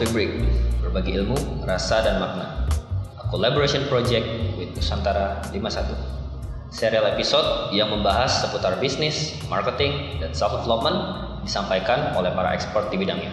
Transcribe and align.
Coffee 0.00 0.16
Break, 0.16 0.32
berbagi 0.80 1.12
ilmu, 1.20 1.60
rasa, 1.68 2.00
dan 2.00 2.24
makna. 2.24 2.64
A 3.20 3.28
collaboration 3.28 3.84
project 3.92 4.24
with 4.56 4.72
Nusantara 4.72 5.44
51. 5.52 5.92
Serial 6.72 7.04
episode 7.04 7.76
yang 7.76 7.92
membahas 7.92 8.40
seputar 8.40 8.80
bisnis, 8.80 9.36
marketing, 9.52 10.16
dan 10.16 10.32
self-development 10.32 10.96
disampaikan 11.44 12.16
oleh 12.16 12.32
para 12.32 12.56
expert 12.56 12.88
di 12.88 12.96
bidangnya. 12.96 13.28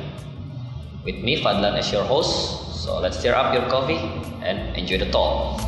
With 1.08 1.24
me, 1.24 1.40
Fadlan 1.40 1.80
as 1.80 1.88
your 1.88 2.04
host, 2.04 2.36
so 2.76 3.00
let's 3.00 3.16
stir 3.16 3.32
up 3.32 3.56
your 3.56 3.64
coffee 3.72 4.04
and 4.44 4.76
enjoy 4.76 5.00
the 5.00 5.08
talk. 5.08 5.64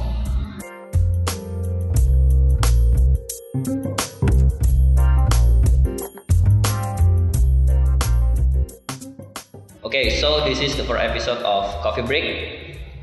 Okay, 9.99 10.15
so 10.15 10.47
this 10.47 10.63
is 10.63 10.79
the 10.79 10.85
first 10.87 11.03
episode 11.03 11.43
of 11.43 11.67
Coffee 11.83 12.07
Break. 12.07 12.27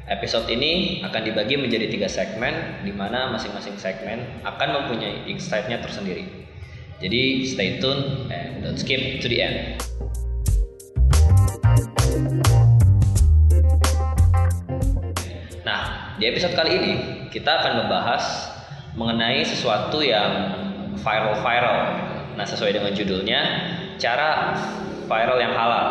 Episode 0.09 0.49
ini 0.49 1.05
akan 1.05 1.29
dibagi 1.29 1.61
menjadi 1.61 1.93
tiga 1.93 2.09
segmen, 2.09 2.81
di 2.89 2.89
mana 2.89 3.29
masing-masing 3.37 3.77
segmen 3.77 4.25
akan 4.49 4.69
mempunyai 4.73 5.29
insight-nya 5.29 5.77
tersendiri. 5.85 6.25
Jadi 7.05 7.45
stay 7.45 7.77
tune 7.85 8.33
and 8.33 8.65
don't 8.65 8.81
skip 8.81 9.21
to 9.21 9.29
the 9.29 9.45
end. 9.45 9.77
Nah, 15.69 16.17
di 16.17 16.25
episode 16.33 16.57
kali 16.57 16.81
ini 16.81 16.93
kita 17.29 17.61
akan 17.61 17.85
membahas 17.85 18.25
mengenai 18.97 19.45
sesuatu 19.45 20.01
yang 20.01 20.33
viral-viral. 21.05 21.79
Nah, 22.41 22.47
sesuai 22.49 22.73
dengan 22.73 22.97
judulnya, 22.97 23.41
cara 24.01 24.57
viral 25.05 25.37
yang 25.45 25.53
halal. 25.53 25.89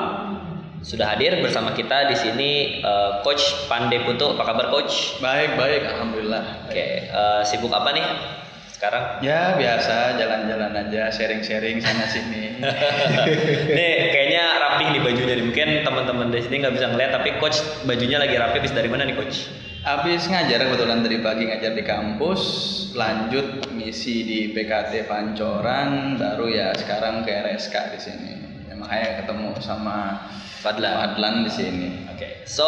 Sudah 0.85 1.17
hadir 1.17 1.41
bersama 1.41 1.73
kita 1.73 2.05
di 2.05 2.13
sini 2.13 2.51
uh, 2.85 3.25
Coach 3.25 3.65
Pande 3.65 4.05
Putu. 4.05 4.37
Apa 4.37 4.53
kabar 4.53 4.69
Coach? 4.69 5.17
Baik, 5.17 5.57
baik, 5.57 5.81
alhamdulillah. 5.81 6.69
Oke, 6.69 6.77
okay, 6.77 7.09
uh, 7.09 7.41
eh, 7.41 7.49
sibuk 7.49 7.73
apa 7.73 7.89
nih 7.89 8.05
sekarang? 8.69 9.17
Ya 9.25 9.57
biasa, 9.57 10.13
jalan-jalan 10.13 10.77
aja, 10.77 11.09
sharing-sharing 11.09 11.81
sana 11.81 12.05
sini. 12.05 12.61
nih, 13.77 13.93
kayaknya 14.13 14.43
rapi 14.61 14.93
nih 14.93 15.01
bajunya 15.01 15.33
nih. 15.41 15.45
Mungkin 15.49 15.69
teman-teman 15.81 16.29
di 16.29 16.45
sini 16.45 16.61
nggak 16.61 16.77
bisa 16.77 16.85
ngeliat, 16.93 17.11
tapi 17.17 17.33
Coach 17.41 17.65
bajunya 17.89 18.21
lagi 18.21 18.37
rapi. 18.37 18.61
Habis 18.61 18.77
dari 18.77 18.85
mana 18.85 19.09
nih 19.09 19.17
Coach? 19.17 19.49
Habis 19.81 20.29
ngajar 20.29 20.69
kebetulan 20.69 21.01
dari 21.01 21.17
pagi 21.17 21.49
ngajar 21.49 21.73
di 21.73 21.81
kampus, 21.81 22.41
lanjut 22.93 23.73
misi 23.73 24.21
di 24.21 24.39
PKT 24.53 25.09
Pancoran, 25.09 26.21
baru 26.21 26.45
ya 26.45 26.77
sekarang 26.77 27.25
ke 27.25 27.33
RSK 27.33 27.73
di 27.89 28.01
sini. 28.01 28.44
Ya, 28.85 28.93
makanya 28.93 29.11
ketemu 29.25 29.47
sama 29.65 29.97
Fadlan. 30.61 30.93
Fadlan 30.93 31.35
di 31.45 31.51
sini. 31.51 31.87
Oke. 32.09 32.17
Okay. 32.17 32.31
So, 32.45 32.65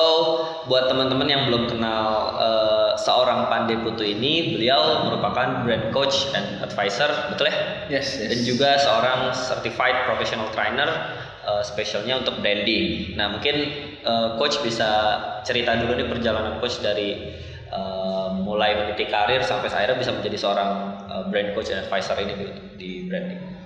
buat 0.66 0.90
teman-teman 0.90 1.30
yang 1.30 1.46
belum 1.50 1.70
kenal 1.70 2.34
uh, 2.38 2.92
seorang 2.98 3.50
Pandey 3.50 3.78
Putu 3.82 4.02
ini, 4.02 4.58
beliau 4.58 5.06
merupakan 5.06 5.62
brand 5.62 5.94
coach 5.94 6.30
and 6.34 6.62
advisor, 6.66 7.10
betul 7.34 7.50
ya? 7.50 7.58
Yes, 7.90 8.18
yes. 8.18 8.34
Dan 8.34 8.40
juga 8.46 8.70
seorang 8.82 9.34
certified 9.34 10.10
professional 10.10 10.50
trainer 10.54 10.90
uh, 11.46 11.62
spesialnya 11.62 12.22
untuk 12.22 12.42
branding. 12.42 13.14
Nah, 13.18 13.38
mungkin 13.38 13.56
uh, 14.06 14.38
coach 14.42 14.58
bisa 14.66 15.22
cerita 15.46 15.78
dulu 15.78 15.98
nih 15.98 16.10
perjalanan 16.10 16.58
coach 16.58 16.82
dari 16.82 17.34
uh, 17.70 18.34
mulai 18.42 18.78
meniti 18.78 19.06
karir 19.10 19.42
sampai 19.46 19.70
akhirnya 19.70 19.98
bisa 20.02 20.14
menjadi 20.14 20.38
seorang 20.38 20.70
uh, 21.10 21.24
brand 21.30 21.54
coach 21.54 21.70
and 21.74 21.86
advisor 21.86 22.18
ini 22.18 22.34
di, 22.34 22.46
di 22.78 22.90
branding. 23.06 23.57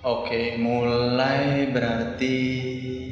Oke, 0.00 0.56
mulai 0.56 1.68
berarti 1.68 2.36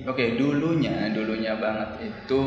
oke 0.09 0.41
dulunya 0.41 1.12
dulunya 1.12 1.53
banget 1.60 2.00
itu 2.00 2.44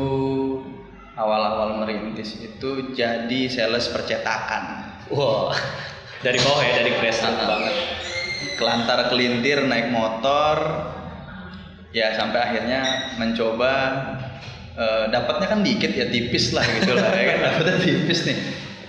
awal-awal 1.14 1.78
merintis 1.78 2.42
itu 2.42 2.90
jadi 2.90 3.40
sales 3.46 3.86
percetakan. 3.94 4.98
Wow, 5.14 5.54
dari 6.26 6.42
bawah 6.42 6.58
ya 6.58 6.82
dari 6.82 6.90
grassroots 6.98 7.38
banget. 7.38 7.74
Kelantar 8.58 9.14
kelintir 9.14 9.62
naik 9.62 9.94
motor, 9.94 10.58
ya 11.94 12.10
sampai 12.18 12.42
akhirnya 12.42 13.14
mencoba 13.22 13.72
uh, 14.74 15.06
dapatnya 15.06 15.54
kan 15.54 15.62
dikit 15.62 15.94
ya 15.94 16.10
tipis 16.10 16.50
lah 16.50 16.66
gitu 16.82 16.98
lah 16.98 17.14
ya 17.14 17.24
kan 17.30 17.38
dapatnya 17.46 17.78
tipis 17.78 18.26
nih. 18.26 18.38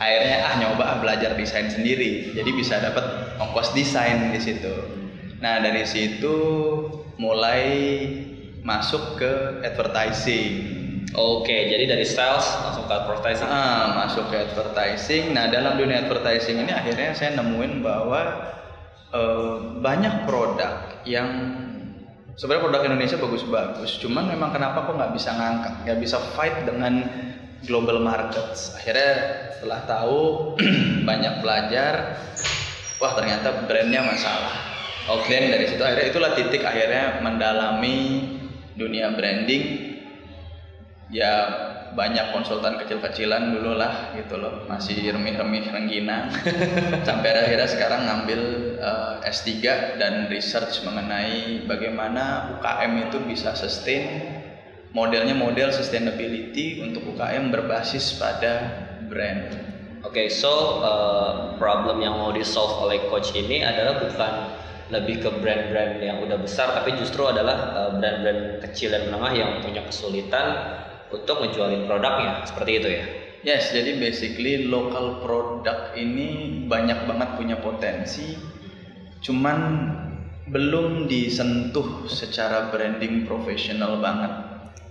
Akhirnya 0.02 0.50
ah 0.50 0.54
nyoba 0.58 0.98
belajar 0.98 1.38
desain 1.38 1.70
sendiri, 1.70 2.34
jadi 2.34 2.50
bisa 2.58 2.82
dapat 2.82 3.38
ongkos 3.38 3.78
desain 3.78 4.34
di 4.34 4.42
situ 4.42 5.03
Nah 5.44 5.60
dari 5.60 5.84
situ 5.84 6.38
mulai 7.20 7.68
masuk 8.64 9.20
ke 9.20 9.60
advertising. 9.68 10.72
Oke, 11.14 11.68
jadi 11.68 11.84
dari 11.84 12.08
sales 12.08 12.48
langsung 12.64 12.88
ke 12.88 12.94
advertising. 12.96 13.52
Ah, 13.52 14.08
masuk 14.08 14.32
ke 14.32 14.40
advertising. 14.40 15.36
Nah 15.36 15.52
dalam 15.52 15.76
dunia 15.76 16.08
advertising 16.08 16.64
ini 16.64 16.72
akhirnya 16.72 17.12
saya 17.12 17.36
nemuin 17.36 17.84
bahwa 17.84 18.22
uh, 19.12 19.84
banyak 19.84 20.24
produk 20.24 21.04
yang 21.04 21.28
sebenarnya 22.40 22.64
produk 22.64 22.82
Indonesia 22.88 23.20
bagus-bagus. 23.20 24.00
Cuman 24.00 24.32
memang 24.32 24.56
kenapa 24.56 24.88
kok 24.88 24.96
nggak 24.96 25.12
bisa 25.12 25.36
ngangkat, 25.36 25.74
nggak 25.84 26.00
bisa 26.00 26.18
fight 26.40 26.56
dengan 26.64 27.04
global 27.68 28.00
markets. 28.00 28.80
Akhirnya 28.80 29.12
setelah 29.60 29.84
tahu 29.84 30.56
banyak 31.10 31.44
belajar, 31.44 32.16
wah 32.98 33.12
ternyata 33.12 33.68
brandnya 33.68 34.08
masalah 34.08 34.73
Oke, 35.04 35.36
okay. 35.36 35.52
dari 35.52 35.68
situ 35.68 35.84
akhirnya 35.84 36.08
itulah 36.16 36.32
titik 36.32 36.64
akhirnya 36.64 37.20
mendalami 37.20 38.24
dunia 38.80 39.12
branding. 39.12 39.92
Ya 41.12 41.34
banyak 41.92 42.32
konsultan 42.32 42.80
kecil-kecilan 42.80 43.52
dulu 43.52 43.76
lah 43.76 44.16
gitu 44.16 44.40
loh, 44.40 44.64
masih 44.66 45.04
remih-remih 45.12 45.76
rengginang. 45.76 46.32
Sampai 47.08 47.36
akhirnya 47.36 47.68
sekarang 47.68 48.08
ngambil 48.08 48.42
uh, 48.80 49.20
eh, 49.20 49.30
S3 49.30 49.52
dan 50.00 50.32
research 50.32 50.88
mengenai 50.88 51.68
bagaimana 51.68 52.56
UKM 52.58 53.12
itu 53.12 53.18
bisa 53.28 53.60
sustain 53.60 54.24
modelnya 54.96 55.36
model 55.36 55.76
sustainability 55.76 56.80
untuk 56.80 57.12
UKM 57.12 57.52
berbasis 57.52 58.16
pada 58.16 58.72
brand. 59.12 59.52
Oke, 60.08 60.16
okay, 60.16 60.28
so 60.32 60.80
uh, 60.80 61.60
problem 61.60 62.00
yang 62.00 62.16
mau 62.16 62.32
di 62.32 62.48
solve 62.48 62.88
oleh 62.88 63.04
coach 63.12 63.36
ini 63.36 63.68
adalah 63.68 64.00
bukan 64.00 64.63
lebih 64.94 65.26
ke 65.26 65.30
brand-brand 65.42 65.98
yang 66.00 66.22
udah 66.22 66.38
besar 66.38 66.70
tapi 66.78 66.94
justru 66.96 67.26
adalah 67.26 67.74
uh, 67.74 67.92
brand-brand 67.98 68.62
kecil 68.62 68.94
dan 68.94 69.10
menengah 69.10 69.34
yang 69.34 69.52
punya 69.66 69.82
kesulitan 69.90 70.78
untuk 71.10 71.42
ngejualin 71.42 71.90
produknya 71.90 72.46
seperti 72.46 72.72
itu 72.78 72.90
ya. 72.90 73.06
Yes, 73.44 73.76
jadi 73.76 74.00
basically 74.00 74.72
local 74.72 75.20
product 75.20 76.00
ini 76.00 76.64
banyak 76.64 77.04
banget 77.04 77.30
punya 77.36 77.60
potensi, 77.60 78.40
cuman 79.20 79.60
belum 80.48 81.12
disentuh 81.12 82.08
secara 82.08 82.72
branding 82.72 83.28
profesional 83.28 84.00
banget. 84.00 84.32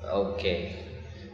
Oke. 0.05 0.37
Okay. 0.37 0.82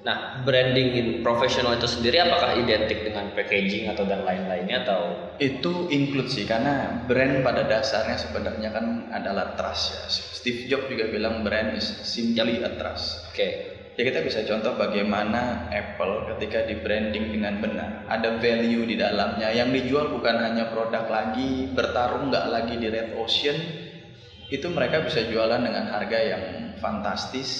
Nah, 0.07 0.47
branding 0.47 1.21
profesional 1.27 1.75
itu 1.75 1.91
sendiri 1.91 2.23
apakah 2.23 2.55
identik 2.55 3.03
dengan 3.03 3.35
packaging 3.35 3.91
atau 3.91 4.07
dan 4.07 4.23
lain-lainnya 4.23 4.87
atau? 4.87 5.35
Itu 5.43 5.91
include 5.91 6.31
sih 6.31 6.47
karena 6.47 7.03
brand 7.11 7.43
pada 7.43 7.67
dasarnya 7.67 8.15
sebenarnya 8.15 8.71
kan 8.71 9.11
adalah 9.11 9.59
trust 9.59 9.99
ya. 9.99 10.03
Steve 10.09 10.71
Jobs 10.71 10.87
juga 10.87 11.11
bilang 11.11 11.43
brand 11.43 11.75
is 11.75 11.91
simply 12.07 12.63
a 12.63 12.71
trust. 12.79 13.27
Oke. 13.31 13.35
Okay. 13.35 13.53
Ya 13.99 14.07
kita 14.07 14.23
bisa 14.23 14.47
contoh 14.47 14.79
bagaimana 14.79 15.67
Apple 15.75 16.31
ketika 16.31 16.63
di 16.63 16.79
branding 16.79 17.35
dengan 17.35 17.59
benar, 17.59 18.07
ada 18.07 18.39
value 18.39 18.87
di 18.87 18.94
dalamnya. 18.94 19.51
Yang 19.51 19.83
dijual 19.83 20.15
bukan 20.15 20.39
hanya 20.39 20.71
produk 20.71 21.11
lagi, 21.11 21.75
bertarung 21.75 22.31
nggak 22.31 22.47
lagi 22.47 22.79
di 22.79 22.87
red 22.94 23.11
ocean, 23.19 23.59
itu 24.55 24.71
mereka 24.71 25.03
bisa 25.03 25.27
jualan 25.27 25.59
dengan 25.59 25.91
harga 25.91 26.19
yang 26.23 26.43
fantastis 26.79 27.51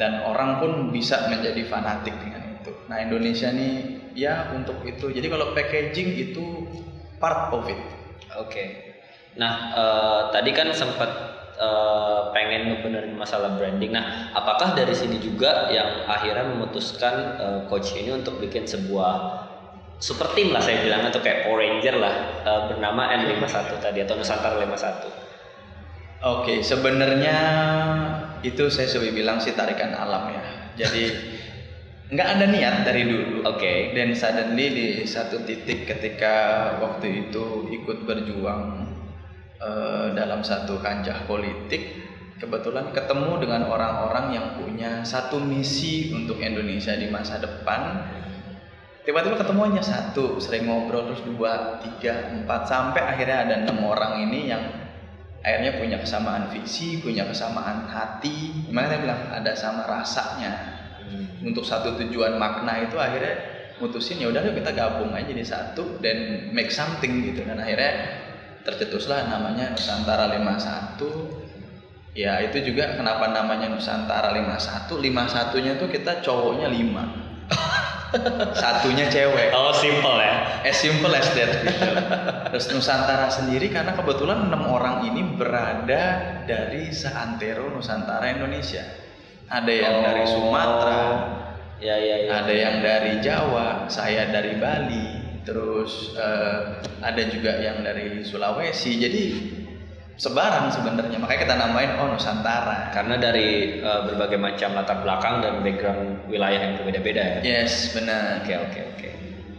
dan 0.00 0.24
orang 0.24 0.56
pun 0.56 0.88
bisa 0.88 1.28
menjadi 1.28 1.60
fanatik 1.68 2.16
dengan 2.16 2.56
itu. 2.56 2.72
Nah 2.88 3.04
Indonesia 3.04 3.52
nih 3.52 4.00
ya 4.16 4.48
untuk 4.56 4.80
itu. 4.88 5.12
Jadi 5.12 5.28
kalau 5.28 5.52
packaging 5.52 6.16
itu 6.16 6.64
part 7.20 7.52
of 7.52 7.68
it. 7.68 7.76
Oke. 7.76 8.48
Okay. 8.48 8.68
Nah 9.36 9.76
uh, 9.76 10.20
tadi 10.32 10.56
kan 10.56 10.72
sempat 10.72 11.10
uh, 11.60 12.32
pengen 12.32 12.72
ngebenerin 12.72 13.12
masalah 13.12 13.60
branding. 13.60 13.92
Nah 13.92 14.32
apakah 14.32 14.72
dari 14.72 14.96
sini 14.96 15.20
juga 15.20 15.68
yang 15.68 16.08
akhirnya 16.08 16.48
memutuskan 16.48 17.14
uh, 17.36 17.60
coach 17.68 17.92
ini 17.92 18.16
untuk 18.16 18.40
bikin 18.40 18.64
sebuah 18.64 19.44
super 20.00 20.32
team 20.32 20.48
lah 20.56 20.64
saya 20.64 20.80
bilang 20.80 21.04
atau 21.04 21.20
kayak 21.20 21.44
Power 21.44 21.60
Ranger 21.60 22.00
lah 22.00 22.14
uh, 22.48 22.60
bernama 22.72 23.12
N51 23.20 23.84
tadi 23.84 24.00
atau 24.00 24.16
Nusantara 24.16 24.56
51. 24.56 25.29
Oke, 26.20 26.52
okay, 26.52 26.58
sebenarnya 26.60 27.38
itu 28.44 28.68
saya 28.68 28.92
sudah 28.92 29.08
bilang 29.08 29.40
sih 29.40 29.56
tarikan 29.56 29.96
alam 29.96 30.28
ya. 30.36 30.44
Jadi 30.76 31.08
nggak 32.12 32.28
ada 32.36 32.44
niat 32.44 32.76
dari 32.84 33.08
dulu. 33.08 33.40
Oke. 33.48 33.56
Okay. 33.56 33.78
Dan 33.96 34.12
suddenly 34.12 34.66
di 34.68 34.86
satu 35.08 35.40
titik 35.48 35.88
ketika 35.88 36.76
waktu 36.76 37.24
itu 37.24 37.72
ikut 37.72 38.04
berjuang 38.04 38.92
uh, 39.64 40.12
dalam 40.12 40.44
satu 40.44 40.76
kancah 40.84 41.24
politik, 41.24 42.04
kebetulan 42.36 42.92
ketemu 42.92 43.40
dengan 43.40 43.72
orang-orang 43.72 44.36
yang 44.36 44.46
punya 44.60 45.00
satu 45.00 45.40
misi 45.40 46.12
untuk 46.12 46.36
Indonesia 46.40 46.96
di 46.96 47.08
masa 47.08 47.40
depan 47.40 48.00
tiba-tiba 49.04 49.40
ketemu 49.40 49.60
hanya 49.72 49.84
satu 49.84 50.36
sering 50.36 50.68
ngobrol 50.68 51.08
terus 51.08 51.24
dua 51.24 51.80
tiga 51.80 52.32
empat 52.36 52.68
sampai 52.68 53.00
akhirnya 53.00 53.38
ada 53.48 53.54
enam 53.64 53.80
orang 53.88 54.28
ini 54.28 54.52
yang 54.52 54.79
akhirnya 55.40 55.80
punya 55.80 55.96
kesamaan 56.00 56.52
visi 56.52 57.00
punya 57.00 57.24
kesamaan 57.28 57.88
hati. 57.88 58.68
Gimana 58.68 58.86
saya 58.92 59.00
bilang? 59.00 59.20
Ada 59.32 59.52
sama 59.56 59.82
rasanya. 59.88 60.78
Hmm. 61.10 61.26
untuk 61.42 61.66
satu 61.66 61.98
tujuan 61.98 62.38
makna 62.38 62.86
itu 62.86 62.94
akhirnya 62.94 63.34
mutusin 63.82 64.22
ya 64.22 64.30
udah 64.30 64.46
kita 64.46 64.70
gabung 64.70 65.10
aja 65.10 65.26
jadi 65.26 65.42
satu 65.42 65.98
dan 65.98 66.50
make 66.54 66.70
something 66.70 67.26
gitu. 67.26 67.42
Dan 67.42 67.58
akhirnya 67.58 67.92
tercetuslah 68.62 69.26
namanya 69.26 69.74
Nusantara 69.74 70.30
51 70.30 71.40
Ya 72.10 72.42
itu 72.42 72.58
juga 72.66 72.98
kenapa 72.98 73.30
namanya 73.30 73.70
Nusantara 73.70 74.34
51 74.34 74.98
51 74.98 75.62
nya 75.62 75.72
tuh 75.78 75.88
kita 75.88 76.18
cowoknya 76.26 76.66
5 76.66 77.19
Satunya 78.54 79.06
cewek. 79.06 79.54
Oh 79.54 79.72
simple 79.76 80.18
ya. 80.18 80.62
As 80.66 80.76
simple 80.78 81.12
as 81.14 81.28
that 81.34 81.62
gitu. 81.62 81.88
Terus 82.50 82.66
Nusantara 82.74 83.30
sendiri 83.30 83.70
karena 83.70 83.94
kebetulan 83.94 84.50
enam 84.50 84.66
orang 84.68 85.06
ini 85.06 85.22
berada 85.38 86.04
dari 86.44 86.90
seantero 86.90 87.70
Nusantara 87.70 88.34
Indonesia. 88.34 88.82
Ada 89.50 89.72
yang 89.72 89.94
oh. 89.94 90.02
dari 90.02 90.24
Sumatera. 90.26 91.02
Ya, 91.80 91.96
ya, 91.96 92.16
ya, 92.28 92.44
Ada 92.44 92.52
yang 92.52 92.76
dari 92.84 93.12
Jawa 93.24 93.88
Saya 93.88 94.28
dari 94.28 94.60
Bali. 94.60 95.08
Terus 95.40 96.12
uh, 96.20 96.84
ada 97.00 97.22
juga 97.30 97.56
yang 97.56 97.80
dari 97.80 98.20
Sulawesi. 98.20 99.00
Jadi 99.00 99.22
sebaran 100.20 100.68
sebenarnya. 100.68 101.16
Makanya 101.16 101.40
kita 101.48 101.54
namain 101.56 101.96
oh 101.96 102.12
Nusantara. 102.12 102.92
Karena 102.92 103.16
dari 103.16 103.80
uh, 103.80 104.04
berbagai 104.12 104.36
macam 104.36 104.76
latar 104.76 105.00
belakang 105.00 105.40
dan 105.40 105.64
background 105.64 106.28
wilayah 106.28 106.60
yang 106.60 106.74
berbeda-beda 106.76 107.22
ya. 107.24 107.38
Yes 107.40 107.96
benar. 107.96 108.44
Oke 108.44 108.52
oke 108.52 108.80
oke. 108.94 109.08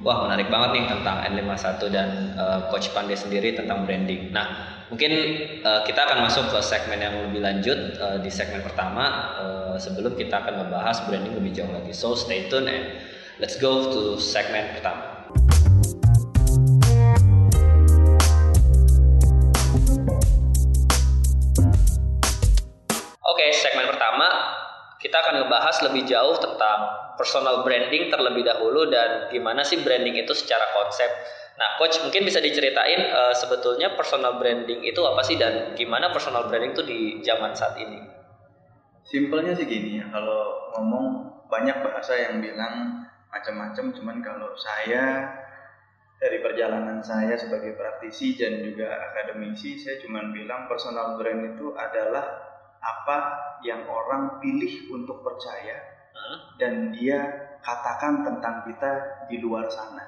Wah 0.06 0.30
menarik 0.30 0.54
banget 0.54 0.70
nih 0.78 0.86
tentang 0.86 1.18
N51 1.34 1.82
dan 1.90 2.10
uh, 2.38 2.60
Coach 2.70 2.94
Pandey 2.94 3.18
sendiri 3.18 3.58
tentang 3.58 3.90
branding. 3.90 4.30
Nah 4.30 4.78
mungkin 4.94 5.12
uh, 5.66 5.82
kita 5.82 6.06
akan 6.06 6.30
masuk 6.30 6.54
ke 6.54 6.60
segmen 6.62 7.02
yang 7.02 7.18
lebih 7.26 7.42
lanjut 7.42 7.98
uh, 7.98 8.18
di 8.22 8.30
segmen 8.30 8.62
pertama. 8.62 9.34
Uh, 9.42 9.76
sebelum 9.82 10.14
kita 10.14 10.46
akan 10.46 10.70
membahas 10.70 11.02
branding 11.10 11.34
lebih 11.34 11.58
jauh 11.58 11.74
lagi. 11.74 11.90
So 11.90 12.14
stay 12.14 12.46
tune 12.54 12.70
and 12.70 13.02
let's 13.42 13.58
go 13.58 13.90
to 13.90 14.22
segmen 14.22 14.78
pertama 14.78 15.12
kita 25.02 25.18
akan 25.18 25.44
ngebahas 25.44 25.82
lebih 25.90 26.06
jauh 26.06 26.38
tentang 26.38 26.80
personal 27.18 27.66
branding 27.66 28.14
terlebih 28.14 28.46
dahulu 28.46 28.86
dan 28.86 29.34
gimana 29.34 29.66
sih 29.66 29.82
branding 29.82 30.22
itu 30.22 30.34
secara 30.38 30.70
konsep. 30.78 31.10
Nah, 31.58 31.78
coach 31.82 31.98
mungkin 32.06 32.26
bisa 32.26 32.38
diceritain 32.38 33.10
uh, 33.10 33.34
sebetulnya 33.34 33.98
personal 33.98 34.38
branding 34.38 34.86
itu 34.86 35.02
apa 35.02 35.26
sih 35.26 35.42
dan 35.42 35.74
gimana 35.74 36.14
personal 36.14 36.46
branding 36.48 36.78
itu 36.78 36.86
di 36.86 37.00
zaman 37.26 37.58
saat 37.58 37.82
ini? 37.82 37.98
Simpelnya 39.02 39.58
sih 39.58 39.66
gini 39.66 39.98
kalau 40.14 40.70
ngomong 40.78 41.06
banyak 41.50 41.82
bahasa 41.82 42.16
yang 42.16 42.40
bilang 42.40 43.04
macam-macam, 43.34 43.92
cuman 43.92 44.18
kalau 44.22 44.54
saya 44.56 45.34
dari 46.22 46.38
perjalanan 46.46 47.02
saya 47.02 47.34
sebagai 47.34 47.74
praktisi 47.74 48.38
dan 48.38 48.62
juga 48.62 48.94
akademisi, 49.12 49.82
saya 49.82 49.98
cuma 50.06 50.30
bilang 50.30 50.70
personal 50.70 51.18
brand 51.18 51.58
itu 51.58 51.74
adalah 51.74 52.51
apa 52.82 53.18
yang 53.62 53.86
orang 53.86 54.42
pilih 54.42 54.90
untuk 54.90 55.22
percaya 55.22 55.78
hmm? 56.12 56.38
dan 56.58 56.74
dia 56.98 57.20
katakan 57.62 58.26
tentang 58.26 58.66
kita 58.66 58.92
di 59.30 59.38
luar 59.38 59.70
sana. 59.70 60.02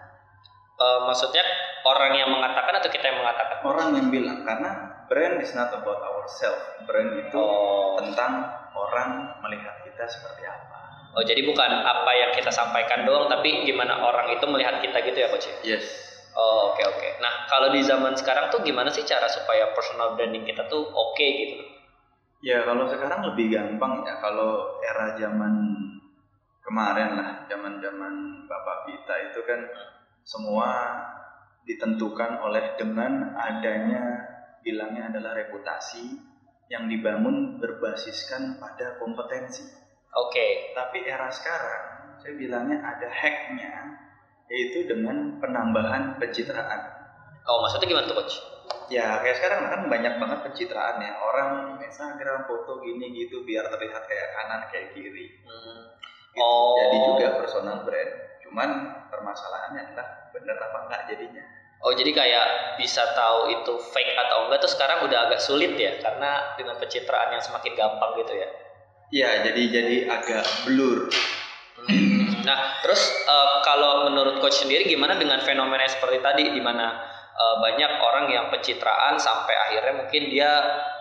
Uh, 0.74 1.06
maksudnya 1.06 1.46
orang 1.86 2.18
yang 2.18 2.34
mengatakan 2.34 2.82
atau 2.82 2.90
kita 2.90 3.14
yang 3.14 3.22
mengatakan? 3.22 3.62
Orang 3.62 3.90
yang 3.94 4.10
bilang 4.10 4.42
karena 4.42 5.06
brand 5.06 5.38
is 5.38 5.54
not 5.54 5.70
about 5.70 6.02
ourselves. 6.02 6.66
Brand 6.90 7.14
itu 7.14 7.38
oh. 7.38 7.96
tentang 8.02 8.50
orang 8.74 9.38
melihat 9.46 9.86
kita 9.86 10.10
seperti 10.10 10.50
apa. 10.50 10.74
Oh 11.14 11.22
jadi 11.22 11.46
bukan 11.46 11.70
apa 11.70 12.12
yang 12.18 12.32
kita 12.34 12.50
sampaikan 12.50 13.06
doang, 13.06 13.30
tapi 13.30 13.70
gimana 13.70 14.02
orang 14.02 14.34
itu 14.34 14.50
melihat 14.50 14.82
kita 14.82 14.98
gitu 15.06 15.18
ya 15.22 15.30
coach? 15.30 15.46
Yes. 15.62 15.86
Oh 16.34 16.74
oke 16.74 16.82
okay, 16.82 16.86
oke. 16.90 16.98
Okay. 16.98 17.12
Nah 17.22 17.46
kalau 17.46 17.70
di 17.70 17.86
zaman 17.86 18.18
sekarang 18.18 18.50
tuh 18.50 18.66
gimana 18.66 18.90
sih 18.90 19.06
cara 19.06 19.30
supaya 19.30 19.70
personal 19.78 20.18
branding 20.18 20.42
kita 20.50 20.66
tuh 20.66 20.82
oke 20.82 21.14
okay 21.14 21.30
gitu? 21.46 21.73
Ya 22.44 22.68
kalau 22.68 22.84
sekarang 22.92 23.24
lebih 23.32 23.56
gampang 23.56 24.04
ya 24.04 24.20
kalau 24.20 24.84
era 24.84 25.16
zaman 25.16 25.56
kemarin 26.60 27.16
lah 27.16 27.48
zaman 27.48 27.80
zaman 27.80 28.44
bapak 28.52 28.78
kita 28.92 29.16
itu 29.32 29.40
kan 29.48 29.64
semua 30.28 30.70
ditentukan 31.64 32.44
oleh 32.44 32.76
dengan 32.76 33.32
adanya 33.40 34.04
bilangnya 34.60 35.16
adalah 35.16 35.40
reputasi 35.40 36.20
yang 36.68 36.92
dibangun 36.92 37.64
berbasiskan 37.64 38.60
pada 38.60 39.00
kompetensi. 39.00 39.64
Oke. 40.12 40.36
Okay. 40.36 40.52
Tapi 40.76 41.00
era 41.08 41.32
sekarang 41.32 42.20
saya 42.20 42.36
bilangnya 42.36 42.84
ada 42.84 43.08
hacknya 43.08 43.74
yaitu 44.52 44.84
dengan 44.84 45.40
penambahan 45.40 46.20
pencitraan. 46.20 46.82
Oh 47.48 47.64
maksudnya 47.64 47.88
gimana 47.88 48.08
tuh 48.12 48.20
coach? 48.20 48.53
Ya 48.92 49.20
kayak 49.24 49.36
sekarang 49.40 49.60
kan 49.70 49.82
banyak 49.88 50.14
banget 50.22 50.40
pencitraan 50.46 51.02
ya 51.02 51.12
orang 51.18 51.80
Instagram 51.82 52.46
foto 52.46 52.84
gini 52.84 53.14
gitu 53.26 53.42
biar 53.48 53.68
terlihat 53.72 54.04
kayak 54.06 54.28
kanan 54.38 54.62
kayak 54.70 54.94
kiri 54.94 55.42
hmm. 55.44 55.82
gitu. 56.34 56.42
oh. 56.42 56.78
jadi 56.78 56.98
juga 57.02 57.28
personal 57.42 57.78
brand 57.88 58.12
cuman 58.44 58.70
permasalahannya 59.10 59.82
adalah 59.92 60.08
bener 60.30 60.58
apa 60.58 60.78
enggak 60.88 61.04
jadinya 61.10 61.46
Oh 61.84 61.92
jadi 61.92 62.16
kayak 62.16 62.80
bisa 62.80 63.04
tahu 63.12 63.52
itu 63.52 63.74
fake 63.92 64.16
atau 64.16 64.48
enggak 64.48 64.64
tuh 64.64 64.72
sekarang 64.72 65.04
udah 65.04 65.28
agak 65.28 65.44
sulit 65.44 65.76
ya 65.76 66.00
karena 66.00 66.56
dengan 66.56 66.80
pencitraan 66.80 67.36
yang 67.36 67.44
semakin 67.44 67.76
gampang 67.76 68.24
gitu 68.24 68.34
ya? 68.40 68.50
Iya 69.12 69.30
jadi 69.52 69.62
jadi 69.68 69.96
agak 70.08 70.48
blur. 70.64 71.12
Hmm. 71.84 72.40
Nah 72.48 72.80
terus 72.88 73.04
uh, 73.28 73.60
kalau 73.68 74.08
menurut 74.08 74.40
coach 74.40 74.64
sendiri 74.64 74.88
gimana 74.88 75.20
dengan 75.20 75.44
fenomena 75.44 75.84
seperti 75.84 76.24
tadi 76.24 76.56
di 76.56 76.62
mana 76.64 77.13
uh, 77.34 77.56
banyak 77.62 77.92
orang 78.00 78.26
yang 78.30 78.46
pencitraan 78.54 79.18
sampai 79.18 79.54
akhirnya 79.70 80.06
mungkin 80.06 80.24
dia 80.30 80.52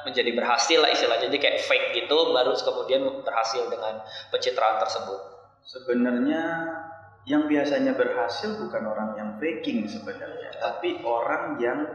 menjadi 0.02 0.30
berhasil 0.34 0.78
lah 0.82 0.90
istilahnya 0.90 1.30
jadi 1.30 1.38
kayak 1.38 1.58
fake 1.68 1.88
gitu 2.02 2.16
baru 2.32 2.52
kemudian 2.56 3.02
berhasil 3.22 3.62
dengan 3.68 4.02
pencitraan 4.32 4.82
tersebut 4.82 5.20
sebenarnya 5.62 6.42
yang 7.22 7.46
biasanya 7.46 7.94
berhasil 7.94 8.58
bukan 8.58 8.82
orang 8.82 9.10
yang 9.14 9.30
faking 9.38 9.86
sebenarnya 9.86 10.50
tapi 10.58 10.98
orang 11.06 11.60
yang 11.62 11.86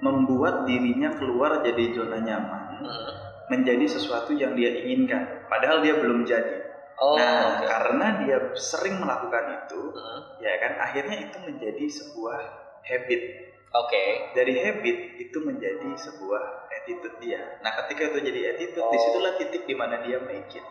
membuat 0.00 0.64
dirinya 0.64 1.12
keluar 1.14 1.60
jadi 1.60 1.92
zona 1.92 2.18
nyaman 2.24 2.80
hmm. 2.80 3.10
menjadi 3.52 3.84
sesuatu 3.84 4.32
yang 4.32 4.56
dia 4.56 4.72
inginkan 4.82 5.44
padahal 5.46 5.84
dia 5.84 5.98
belum 6.00 6.24
jadi 6.24 6.72
Oh, 7.02 7.18
nah, 7.18 7.58
okay. 7.58 7.66
karena 7.66 8.06
dia 8.22 8.38
sering 8.54 9.02
melakukan 9.02 9.64
itu, 9.64 9.90
hmm. 9.90 10.38
ya 10.38 10.54
kan, 10.62 10.72
akhirnya 10.78 11.26
itu 11.26 11.36
menjadi 11.42 11.84
sebuah 11.88 12.38
habit 12.84 13.51
Oke. 13.72 13.88
Okay. 13.88 14.08
Dari 14.36 14.54
habit 14.60 14.98
itu 15.16 15.38
menjadi 15.40 15.88
sebuah 15.96 16.68
attitude 16.68 17.16
dia. 17.24 17.40
Nah, 17.64 17.72
ketika 17.82 18.12
itu 18.12 18.18
jadi 18.20 18.40
attitude, 18.52 18.84
oh. 18.84 18.92
di 18.92 18.98
situlah 19.00 19.32
titik 19.40 19.64
di 19.64 19.72
mana 19.72 20.04
dia 20.04 20.20
make 20.20 20.52
it. 20.52 20.66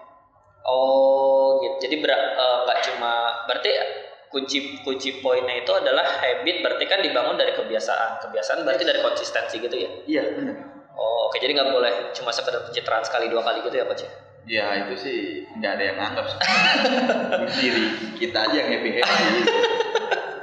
Oh, 0.62 1.58
gitu. 1.66 1.90
Jadi 1.90 2.06
nggak 2.06 2.22
uh, 2.38 2.82
cuma 2.94 3.42
berarti 3.50 3.70
kunci 4.30 4.80
kunci 4.86 5.18
poinnya 5.26 5.66
itu 5.66 5.74
adalah 5.74 6.06
habit. 6.22 6.62
Berarti 6.62 6.86
kan 6.86 7.02
dibangun 7.02 7.42
dari 7.42 7.58
kebiasaan. 7.58 8.22
Kebiasaan 8.22 8.62
berarti 8.62 8.86
dari 8.86 9.02
konsistensi 9.02 9.58
gitu 9.58 9.74
ya? 9.74 9.90
Iya 10.06 10.24
benar. 10.38 10.58
Oh, 10.94 11.26
oke. 11.26 11.34
Okay. 11.34 11.50
Jadi 11.50 11.58
nggak 11.58 11.74
boleh 11.74 11.94
cuma 12.14 12.30
sekedar 12.30 12.62
pencitraan 12.70 13.02
sekali 13.02 13.34
dua 13.34 13.42
kali 13.42 13.66
gitu 13.66 13.82
ya, 13.82 13.90
Coach? 13.90 14.06
Ya 14.50 14.74
itu 14.74 14.94
sih 14.98 15.20
nggak 15.62 15.72
ada 15.78 15.84
yang 15.86 15.98
nganggap 16.02 16.26
diri 17.62 17.86
kita 18.18 18.38
aja 18.42 18.56
yang 18.58 18.70
happy 18.74 18.90
happy. 18.98 19.26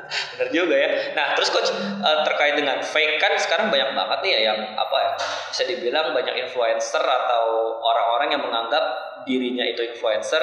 Bener 0.08 0.48
juga 0.48 0.74
ya. 0.76 1.12
Nah, 1.12 1.36
terus 1.36 1.52
coach 1.52 1.68
uh, 1.76 2.24
terkait 2.24 2.56
dengan 2.56 2.80
fake 2.80 3.20
kan 3.20 3.36
sekarang 3.36 3.68
banyak 3.68 3.92
banget 3.92 4.18
nih 4.24 4.32
ya 4.32 4.40
yang 4.52 4.58
apa 4.72 4.96
ya? 4.96 5.10
Bisa 5.52 5.62
dibilang 5.68 6.16
banyak 6.16 6.34
influencer 6.48 7.04
atau 7.04 7.76
orang-orang 7.84 8.28
yang 8.32 8.42
menganggap 8.42 8.84
dirinya 9.28 9.64
itu 9.68 9.84
influencer 9.84 10.40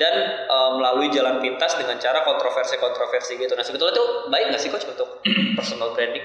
dan 0.00 0.14
uh, 0.48 0.80
melalui 0.80 1.12
jalan 1.12 1.44
pintas 1.44 1.76
dengan 1.76 2.00
cara 2.00 2.24
kontroversi-kontroversi 2.24 3.36
gitu. 3.36 3.52
Nah, 3.52 3.64
sebetulnya 3.64 3.92
itu 3.92 4.04
baik 4.32 4.44
nggak 4.56 4.62
sih 4.62 4.70
coach 4.72 4.88
untuk 4.88 5.20
personal 5.58 5.92
branding? 5.92 6.24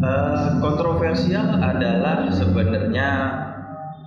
Uh, 0.00 0.56
kontroversial 0.60 1.60
adalah 1.60 2.28
sebenarnya 2.32 3.08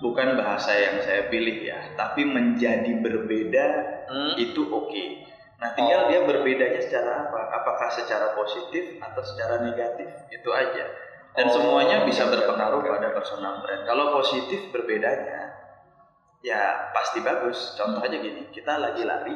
bukan 0.02 0.36
bahasa 0.38 0.74
yang 0.74 0.98
saya 1.02 1.30
pilih 1.30 1.66
ya, 1.66 1.98
tapi 1.98 2.26
menjadi 2.26 3.02
berbeda 3.02 3.66
hmm? 4.10 4.34
itu 4.38 4.62
oke. 4.70 4.90
Okay 4.90 5.33
Nah, 5.64 5.72
tinggal 5.80 6.02
oh. 6.04 6.08
dia 6.12 6.20
berbedanya 6.28 6.82
secara 6.84 7.24
apa? 7.24 7.40
Apakah 7.56 7.88
secara 7.96 8.36
positif 8.36 9.00
atau 9.00 9.24
secara 9.24 9.64
negatif? 9.64 10.12
Itu 10.28 10.52
aja. 10.52 10.92
dan 11.34 11.50
Oh, 11.50 11.56
semuanya 11.56 12.04
bisa 12.04 12.28
berpengaruh 12.28 12.84
pada 12.84 13.10
personal 13.16 13.64
brand. 13.64 13.88
Kalau 13.88 14.14
positif 14.20 14.70
berbedanya, 14.76 15.56
ya 16.44 16.92
pasti 16.92 17.24
bagus. 17.24 17.80
Contoh 17.80 18.04
aja 18.04 18.20
gini, 18.20 18.52
kita 18.52 18.76
lagi 18.76 19.08
lari, 19.08 19.34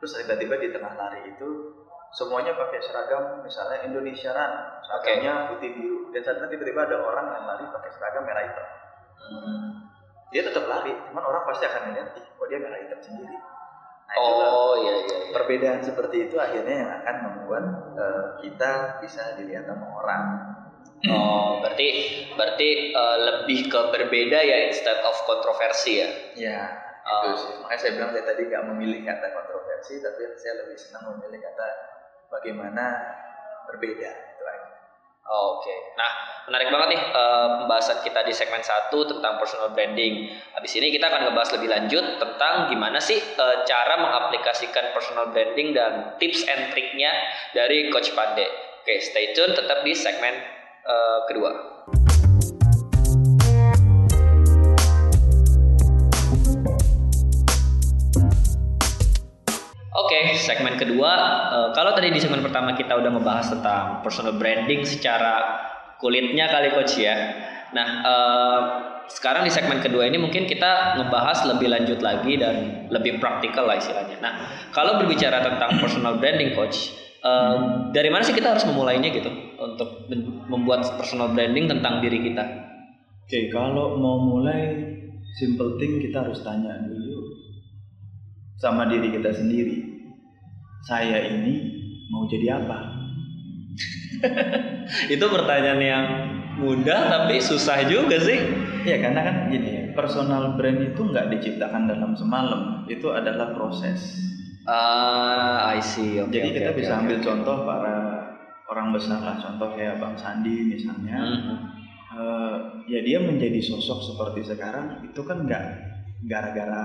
terus 0.00 0.16
tiba-tiba 0.22 0.54
di 0.56 0.70
tengah 0.70 0.94
lari 0.96 1.34
itu 1.34 1.76
semuanya 2.14 2.54
pakai 2.56 2.80
seragam, 2.80 3.42
misalnya 3.42 3.84
Indonesia 3.84 4.32
Run, 4.32 4.52
seragamnya 4.86 5.50
putih 5.52 5.76
biru, 5.76 6.14
dan 6.14 6.22
saat 6.24 6.46
tiba-tiba 6.46 6.88
ada 6.88 7.04
orang 7.04 7.26
yang 7.36 7.44
lari 7.44 7.64
pakai 7.68 7.90
seragam 7.90 8.22
merah 8.24 8.42
hitam. 8.46 8.68
Hmm. 9.28 9.68
Dia 10.30 10.46
tetap 10.46 10.64
lari, 10.70 10.94
cuman 11.10 11.20
orang 11.26 11.42
pasti 11.44 11.68
akan 11.68 11.92
melihat, 11.92 12.16
ih, 12.16 12.24
kok 12.24 12.46
dia 12.48 12.58
merah 12.62 12.78
hitam 12.80 13.00
sendiri. 13.02 13.36
Nah, 14.06 14.14
Oh 14.22 14.74
iya 14.86 15.02
iya. 15.02 15.18
iya. 15.18 15.34
perbedaan 15.34 15.80
seperti 15.82 16.30
itu 16.30 16.36
akhirnya 16.38 16.74
yang 16.86 16.90
akan 17.02 17.16
membuat 17.26 17.64
eh, 17.98 18.24
kita 18.46 19.02
bisa 19.02 19.34
dilihat 19.36 19.66
sama 19.66 19.86
orang. 19.98 20.24
Oh, 21.10 21.60
berarti 21.60 21.86
berarti 22.32 22.68
eh, 22.94 23.18
lebih 23.20 23.66
ke 23.66 23.80
berbeda 23.92 24.38
ya 24.40 24.70
instead 24.70 24.98
of 25.02 25.16
kontroversi 25.26 26.00
ya. 26.00 26.08
Ya, 26.38 26.60
Oh. 27.06 27.22
itu 27.22 27.28
sih. 27.38 27.52
Makanya 27.62 27.80
saya 27.82 27.92
bilang 27.94 28.10
saya 28.10 28.24
tadi 28.26 28.42
nggak 28.50 28.64
memilih 28.66 29.00
kata 29.06 29.26
kontroversi, 29.30 30.02
tapi 30.02 30.26
saya 30.38 30.54
lebih 30.66 30.74
senang 30.74 31.06
memilih 31.14 31.38
kata 31.38 31.66
bagaimana 32.30 32.84
berbeda. 33.70 34.10
Oke. 35.26 35.98
Nah, 35.98 36.10
menarik 36.46 36.70
banget 36.70 36.88
nih 36.94 37.02
eh, 37.02 37.48
pembahasan 37.62 37.98
kita 38.06 38.22
di 38.22 38.30
segmen 38.30 38.62
1 38.62 38.94
tentang 38.94 39.42
personal 39.42 39.74
branding. 39.74 40.30
Habis 40.54 40.72
ini 40.78 40.94
kita 40.94 41.10
akan 41.10 41.30
ngebahas 41.30 41.50
lebih 41.58 41.68
lanjut 41.70 42.04
tentang 42.22 42.70
gimana 42.70 43.02
sih 43.02 43.18
eh, 43.18 43.56
cara 43.66 43.98
mengaplikasikan 43.98 44.94
personal 44.94 45.34
branding 45.34 45.74
dan 45.74 46.14
tips 46.22 46.46
and 46.46 46.70
triknya 46.70 47.10
dari 47.50 47.90
Coach 47.90 48.14
Pande. 48.14 48.46
Oke, 48.86 49.02
stay 49.02 49.34
tune 49.34 49.50
tetap 49.50 49.82
di 49.82 49.92
segmen 49.98 50.34
eh, 50.86 51.20
kedua. 51.26 51.75
Segmen 60.46 60.78
kedua. 60.78 61.12
eh, 61.50 61.68
kalau 61.74 61.90
tadi 61.90 62.14
di 62.14 62.22
segmen 62.22 62.38
pertama 62.46 62.78
kita 62.78 62.94
udah 62.94 63.10
ngebahas 63.10 63.50
tentang 63.58 64.06
personal 64.06 64.38
branding 64.38 64.86
secara 64.86 65.66
kulitnya 65.98 66.46
kali 66.46 66.70
coach 66.70 67.02
ya. 67.02 67.16
Nah, 67.74 67.88
eh, 68.06 68.60
sekarang 69.10 69.46
di 69.46 69.52
segmen 69.54 69.82
kedua 69.82 70.06
ini 70.06 70.18
mungkin 70.18 70.46
kita 70.46 70.98
ngebahas 71.02 71.46
lebih 71.50 71.70
lanjut 71.70 71.98
lagi 72.02 72.38
dan 72.38 72.86
lebih 72.90 73.18
praktikal 73.18 73.66
lah 73.66 73.78
istilahnya. 73.78 74.22
Nah, 74.22 74.32
kalau 74.70 75.02
berbicara 75.02 75.42
tentang 75.42 75.82
personal 75.82 76.22
branding 76.22 76.54
coach, 76.54 76.94
eh, 77.26 77.56
dari 77.90 78.08
mana 78.10 78.22
sih 78.22 78.34
kita 78.34 78.54
harus 78.54 78.62
memulainya 78.70 79.10
gitu 79.10 79.30
untuk 79.58 80.06
membuat 80.46 80.86
personal 80.94 81.34
branding 81.34 81.66
tentang 81.66 81.98
diri 81.98 82.22
kita? 82.22 82.44
Oke, 83.26 83.50
kalau 83.50 83.98
mau 83.98 84.22
mulai 84.22 84.94
simple 85.34 85.74
thing 85.76 85.98
kita 85.98 86.22
harus 86.22 86.40
tanya 86.46 86.78
dulu 86.86 87.26
sama 88.56 88.88
diri 88.88 89.12
kita 89.12 89.30
sendiri. 89.34 89.85
Saya 90.84 91.24
ini 91.32 91.54
mau 92.12 92.28
jadi 92.28 92.60
apa? 92.60 92.78
Itu 95.14 95.26
pertanyaan 95.28 95.80
yang 95.80 96.06
mudah 96.60 97.08
tapi 97.08 97.40
susah 97.40 97.84
juga 97.88 98.20
sih. 98.20 98.38
Ya 98.86 99.02
karena 99.02 99.20
kan 99.26 99.36
gini, 99.50 99.92
personal 99.98 100.54
brand 100.54 100.78
itu 100.78 101.02
nggak 101.02 101.26
diciptakan 101.36 101.90
dalam 101.90 102.14
semalam. 102.14 102.86
Itu 102.86 103.10
adalah 103.10 103.50
proses. 103.52 103.98
Ah, 104.66 105.74
I 105.74 105.82
see. 105.82 106.18
Oke, 106.22 106.34
Jadi 106.34 106.48
kita 106.54 106.70
oke, 106.74 106.78
bisa 106.82 106.92
oke, 106.94 107.00
ambil 107.06 107.18
oke. 107.18 107.26
contoh 107.26 107.56
para 107.66 107.96
orang 108.66 108.88
besar 108.94 109.20
lah, 109.22 109.36
contoh 109.38 109.68
kayak 109.74 109.98
Bang 110.02 110.18
Sandi 110.18 110.74
misalnya. 110.74 111.18
Mhm. 111.22 111.56
Eh, 112.16 112.56
ya 112.88 113.00
dia 113.02 113.18
menjadi 113.20 113.60
sosok 113.60 114.00
seperti 114.00 114.46
sekarang 114.46 115.04
itu 115.04 115.20
kan 115.26 115.42
nggak 115.44 115.64
gara-gara 116.30 116.84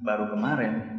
baru 0.00 0.32
kemarin. 0.32 0.93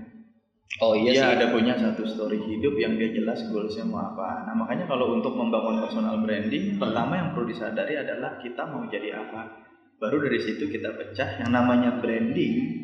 Oh 0.83 0.91
iya 0.91 1.11
dia 1.15 1.23
sih. 1.23 1.33
ada 1.39 1.45
punya 1.55 1.73
satu 1.79 2.03
story 2.03 2.35
hidup 2.51 2.75
yang 2.75 2.99
dia 2.99 3.07
jelas 3.15 3.39
goalsnya 3.47 3.87
mau 3.87 4.11
apa. 4.11 4.43
Nah 4.43 4.53
makanya 4.59 4.83
kalau 4.91 5.15
untuk 5.15 5.31
membangun 5.31 5.79
personal 5.79 6.19
branding, 6.19 6.75
pertama 6.75 7.15
yang 7.15 7.31
perlu 7.31 7.47
disadari 7.47 7.95
adalah 7.95 8.35
kita 8.43 8.67
mau 8.67 8.83
jadi 8.91 9.15
apa. 9.15 9.55
Baru 9.95 10.19
dari 10.19 10.35
situ 10.43 10.67
kita 10.67 10.91
pecah. 10.99 11.39
Yang 11.39 11.51
namanya 11.55 11.95
branding 12.03 12.83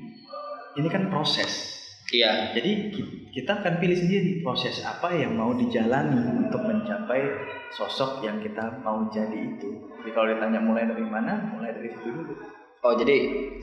ini 0.80 0.88
kan 0.88 1.12
proses. 1.12 1.68
Iya. 2.12 2.56
Jadi 2.56 2.72
ki- 2.92 3.12
kita 3.32 3.60
akan 3.60 3.80
pilih 3.80 3.96
sendiri 3.96 4.40
proses 4.40 4.80
apa 4.84 5.12
yang 5.12 5.36
mau 5.36 5.52
dijalani 5.52 6.48
untuk 6.48 6.64
mencapai 6.64 7.24
sosok 7.76 8.24
yang 8.24 8.40
kita 8.40 8.80
mau 8.84 9.08
jadi 9.08 9.36
itu. 9.36 9.68
Jadi 10.00 10.10
kalau 10.12 10.28
ditanya 10.32 10.60
mulai 10.64 10.88
dari 10.88 11.04
mana, 11.04 11.52
mulai 11.52 11.72
dari 11.76 11.92
situ 11.92 12.08
dulu. 12.08 12.36
Oh 12.82 12.96
jadi 12.98 13.16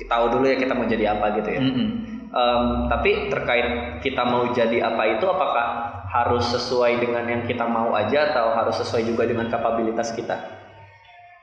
tahu 0.04 0.24
dulu 0.36 0.44
ya 0.46 0.56
kita 0.56 0.72
mau 0.76 0.86
jadi 0.86 1.16
apa 1.16 1.32
gitu 1.40 1.50
ya. 1.50 1.60
Mm-mm. 1.60 1.88
Em, 2.28 2.64
tapi 2.92 3.32
terkait 3.32 3.98
kita 4.04 4.22
mau 4.28 4.52
jadi 4.52 4.84
apa 4.84 5.16
itu 5.16 5.24
apakah 5.24 5.66
harus 6.12 6.44
sesuai 6.52 7.00
dengan 7.00 7.24
yang 7.24 7.42
kita 7.48 7.64
mau 7.64 7.96
aja 7.96 8.32
atau 8.32 8.52
harus 8.52 8.76
sesuai 8.84 9.08
juga 9.08 9.24
dengan 9.24 9.48
kapabilitas 9.48 10.12
kita? 10.12 10.36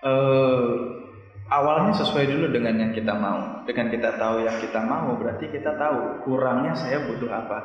eh 0.06 0.66
awalnya 1.50 1.94
sesuai 1.98 2.30
dulu 2.30 2.54
dengan 2.54 2.78
yang 2.78 2.92
kita 2.94 3.14
mau. 3.18 3.66
Dengan 3.66 3.90
kita 3.90 4.22
tahu 4.22 4.46
yang 4.46 4.58
kita 4.62 4.80
mau, 4.86 5.18
berarti 5.18 5.50
kita 5.50 5.74
tahu 5.78 6.22
kurangnya 6.26 6.78
saya 6.78 7.10
butuh 7.10 7.30
apa. 7.34 7.60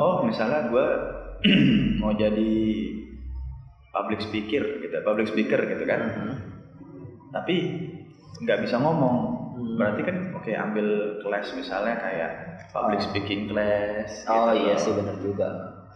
Oh, 0.00 0.24
misalnya 0.24 0.72
gue 0.72 0.86
mau 2.00 2.16
jadi 2.16 2.52
public 3.92 4.20
speaker 4.24 4.64
gitu, 4.80 4.96
public 5.04 5.26
speaker 5.28 5.60
gitu 5.68 5.84
kan. 5.84 6.00
Mhm. 6.08 6.34
Tapi 7.32 7.56
nggak 8.44 8.64
bisa 8.64 8.80
ngomong. 8.80 9.16
Hmm. 9.58 9.74
Berarti 9.76 10.02
kan 10.06 10.16
oke 10.38 10.52
ambil 10.54 10.86
kelas 11.20 11.46
misalnya 11.58 11.98
kayak 11.98 12.30
public 12.70 13.00
speaking 13.02 13.50
class. 13.50 14.24
Oh 14.30 14.54
gitu 14.54 14.70
iya 14.70 14.74
loh. 14.74 14.82
sih 14.82 14.92
benar 14.94 15.16
juga. 15.18 15.48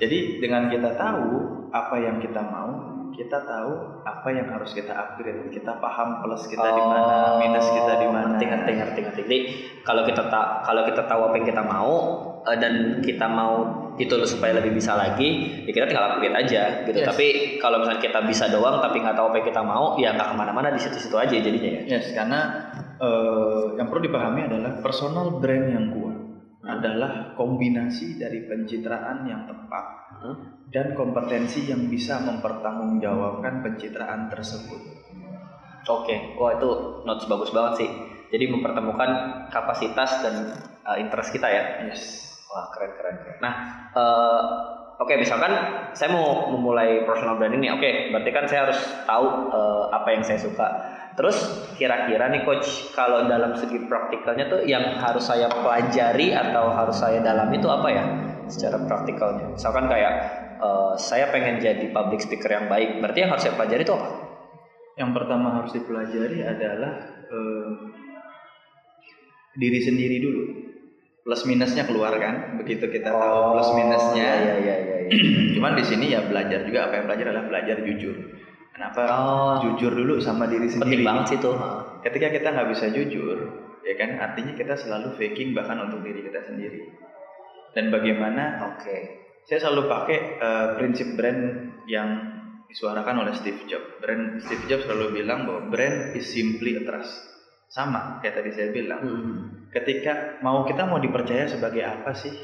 Jadi 0.02 0.18
dengan 0.42 0.66
kita 0.66 0.90
tahu 0.99 1.28
apa 1.70 1.94
yang 2.02 2.18
kita 2.18 2.42
mau, 2.42 2.72
kita 3.14 3.38
tahu 3.46 4.02
apa 4.02 4.28
yang 4.34 4.50
harus 4.50 4.75
kita 4.75 4.90
upgrade. 4.90 5.52
Kita 5.52 5.78
paham 5.78 6.25
plus 6.25 6.49
kita 6.50 6.68
di 6.75 6.82
mana, 6.82 7.38
minus 7.38 7.68
kita 7.70 7.92
di 8.02 8.08
mana. 8.11 8.26
Oh, 8.26 8.30
Ngerti 8.34 8.44
ngerti 8.50 8.70
ngerti 8.82 9.00
ngerti. 9.06 9.20
Jadi 9.22 9.38
kalau 9.87 10.02
kita 10.02 10.26
tak 10.26 10.66
kalau 10.66 10.82
kita 10.88 11.02
tahu 11.06 11.20
apa 11.30 11.34
yang 11.38 11.46
kita 11.46 11.62
mau 11.62 11.94
eh, 12.50 12.58
dan 12.58 12.75
kita 13.04 13.26
mau 13.30 13.54
itu 14.00 14.16
supaya 14.25 14.56
lebih 14.56 14.72
bisa 14.72 14.96
lagi, 14.96 15.62
ya 15.68 15.70
kita 15.70 15.84
tinggal 15.84 16.16
upgrade 16.16 16.32
aja 16.32 16.88
gitu. 16.88 16.99
Yes. 17.04 17.08
Tapi 17.12 17.26
kalau 17.61 17.84
misalnya 17.84 18.00
kita 18.00 18.25
bisa 18.25 18.49
doang 18.49 18.80
tapi 18.80 19.04
nggak 19.04 19.14
tahu 19.14 19.28
apa 19.28 19.37
yang 19.44 19.49
kita 19.52 19.62
mau, 19.62 19.84
ya 20.00 20.16
nggak 20.16 20.28
ke 20.32 20.34
mana-mana 20.34 20.72
di 20.72 20.80
situ-situ 20.80 21.12
aja 21.20 21.37
jadinya 21.37 21.70
ya. 21.78 22.00
Yes, 22.00 22.16
karena 22.16 22.72
eh, 23.02 23.64
yang 23.76 23.87
perlu 23.90 24.02
dipahami 24.06 24.47
adalah 24.47 24.78
personal 24.78 25.42
brand 25.42 25.66
yang 25.66 25.87
kuat 25.90 26.18
adalah 26.62 27.35
kombinasi 27.35 28.23
dari 28.23 28.47
pencitraan 28.47 29.26
yang 29.26 29.50
tepat 29.50 30.02
Hmm. 30.23 30.37
dan 30.71 30.94
kompetensi 30.94 31.66
yang 31.66 31.90
bisa 31.90 32.23
mempertanggungjawabkan 32.23 33.66
pencitraan 33.66 34.30
tersebut. 34.30 34.78
Oke, 35.82 36.38
wah 36.38 36.54
itu 36.54 36.71
notes 37.02 37.26
bagus 37.26 37.50
banget 37.50 37.82
sih. 37.82 37.90
Jadi 38.30 38.44
mempertemukan 38.54 39.11
kapasitas 39.50 40.23
dan 40.23 40.54
uh, 40.87 40.94
interest 40.94 41.35
kita 41.35 41.50
ya. 41.50 41.90
Yes. 41.90 42.30
Wah 42.47 42.71
keren 42.71 42.94
keren. 42.94 43.16
keren. 43.18 43.38
Nah, 43.42 43.54
uh, 43.99 44.42
oke 45.02 45.18
misalkan 45.18 45.50
saya 45.90 46.14
mau 46.14 46.54
memulai 46.54 47.02
personal 47.02 47.35
branding 47.35 47.66
nih. 47.66 47.73
Oke, 47.75 47.90
berarti 48.14 48.30
kan 48.30 48.44
saya 48.47 48.71
harus 48.71 48.78
tahu 49.02 49.26
uh, 49.50 49.90
apa 49.90 50.09
yang 50.14 50.23
saya 50.23 50.38
suka. 50.38 50.68
Terus 51.12 51.37
kira-kira 51.76 52.33
nih 52.33 52.42
coach, 52.49 52.92
kalau 52.97 53.28
dalam 53.28 53.52
segi 53.52 53.85
praktikalnya 53.85 54.49
tuh 54.49 54.61
yang 54.64 54.97
harus 54.97 55.28
saya 55.28 55.45
pelajari 55.52 56.33
atau 56.33 56.73
harus 56.73 56.97
saya 56.97 57.21
dalami 57.21 57.61
itu 57.61 57.69
apa 57.69 57.88
ya? 57.92 58.04
Secara 58.49 58.81
praktikalnya. 58.88 59.52
Misalkan 59.52 59.92
kayak 59.92 60.12
uh, 60.61 60.95
saya 60.97 61.28
pengen 61.28 61.61
jadi 61.61 61.85
public 61.92 62.25
speaker 62.25 62.49
yang 62.49 62.66
baik. 62.73 63.00
Berarti 63.04 63.19
yang 63.25 63.31
harus 63.33 63.45
saya 63.45 63.54
pelajari 63.57 63.83
itu 63.85 63.92
apa? 63.92 64.09
Yang 64.97 65.11
pertama 65.16 65.49
harus 65.57 65.73
dipelajari 65.73 66.38
adalah 66.45 66.92
eh, 67.33 67.69
diri 69.57 69.81
sendiri 69.81 70.16
dulu. 70.21 70.45
Plus 71.23 71.42
minusnya 71.47 71.87
keluar 71.87 72.12
kan, 72.19 72.59
begitu 72.59 72.90
kita 72.90 73.14
tahu 73.14 73.57
plus 73.57 73.71
minusnya. 73.78 74.28
Iya 74.42 74.54
iya 74.59 74.75
iya. 74.83 74.99
iya. 75.07 75.19
Cuman 75.54 75.78
di 75.78 75.85
sini 75.87 76.11
ya 76.11 76.26
belajar 76.26 76.66
juga 76.66 76.90
apa 76.90 76.99
yang 76.99 77.07
belajar 77.07 77.26
adalah 77.31 77.47
belajar 77.47 77.76
jujur. 77.87 78.16
Kenapa? 78.83 79.03
Oh, 79.15 79.55
Jujur 79.62 79.95
dulu 79.95 80.19
sama 80.19 80.51
diri 80.51 80.67
sendiri. 80.67 80.83
penting 80.83 81.07
banget 81.07 81.25
sih 81.31 81.39
tuh. 81.39 81.55
Ketika 82.03 82.35
kita 82.35 82.51
nggak 82.51 82.69
bisa 82.75 82.91
jujur, 82.91 83.39
ya 83.87 83.95
kan, 83.95 84.19
artinya 84.19 84.59
kita 84.59 84.75
selalu 84.75 85.15
faking 85.15 85.55
bahkan 85.55 85.87
untuk 85.87 86.03
diri 86.03 86.27
kita 86.27 86.43
sendiri. 86.51 86.91
Dan 87.79 87.95
bagaimana? 87.95 88.75
Oke. 88.75 89.23
Saya 89.47 89.62
selalu 89.62 89.87
pakai 89.87 90.19
eh, 90.35 90.67
prinsip 90.83 91.15
brand 91.15 91.71
yang 91.87 92.11
disuarakan 92.67 93.23
oleh 93.23 93.39
Steve 93.39 93.62
Jobs. 93.71 94.03
Brand 94.03 94.43
Steve 94.43 94.67
Jobs 94.67 94.83
selalu 94.91 95.23
bilang 95.23 95.47
bahwa 95.47 95.71
brand 95.71 96.19
is 96.19 96.27
simply 96.27 96.75
a 96.75 96.83
trust. 96.83 97.23
Sama 97.71 98.19
kayak 98.19 98.43
tadi 98.43 98.51
saya 98.51 98.75
bilang. 98.75 98.99
Hmm. 98.99 99.39
Ketika 99.71 100.43
mau 100.43 100.67
kita 100.67 100.91
mau 100.91 100.99
dipercaya 100.99 101.47
sebagai 101.47 101.87
apa 101.87 102.19
sih? 102.19 102.35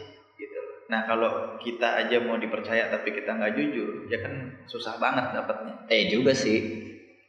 Nah 0.88 1.04
kalau 1.04 1.60
kita 1.60 2.00
aja 2.04 2.16
mau 2.24 2.40
dipercaya 2.40 2.88
tapi 2.88 3.12
kita 3.12 3.36
nggak 3.36 3.52
jujur, 3.56 4.08
ya 4.08 4.24
kan 4.24 4.56
susah 4.64 4.96
banget 4.96 5.36
dapatnya. 5.36 5.84
Eh 5.92 6.08
juga 6.08 6.32
sih. 6.32 6.58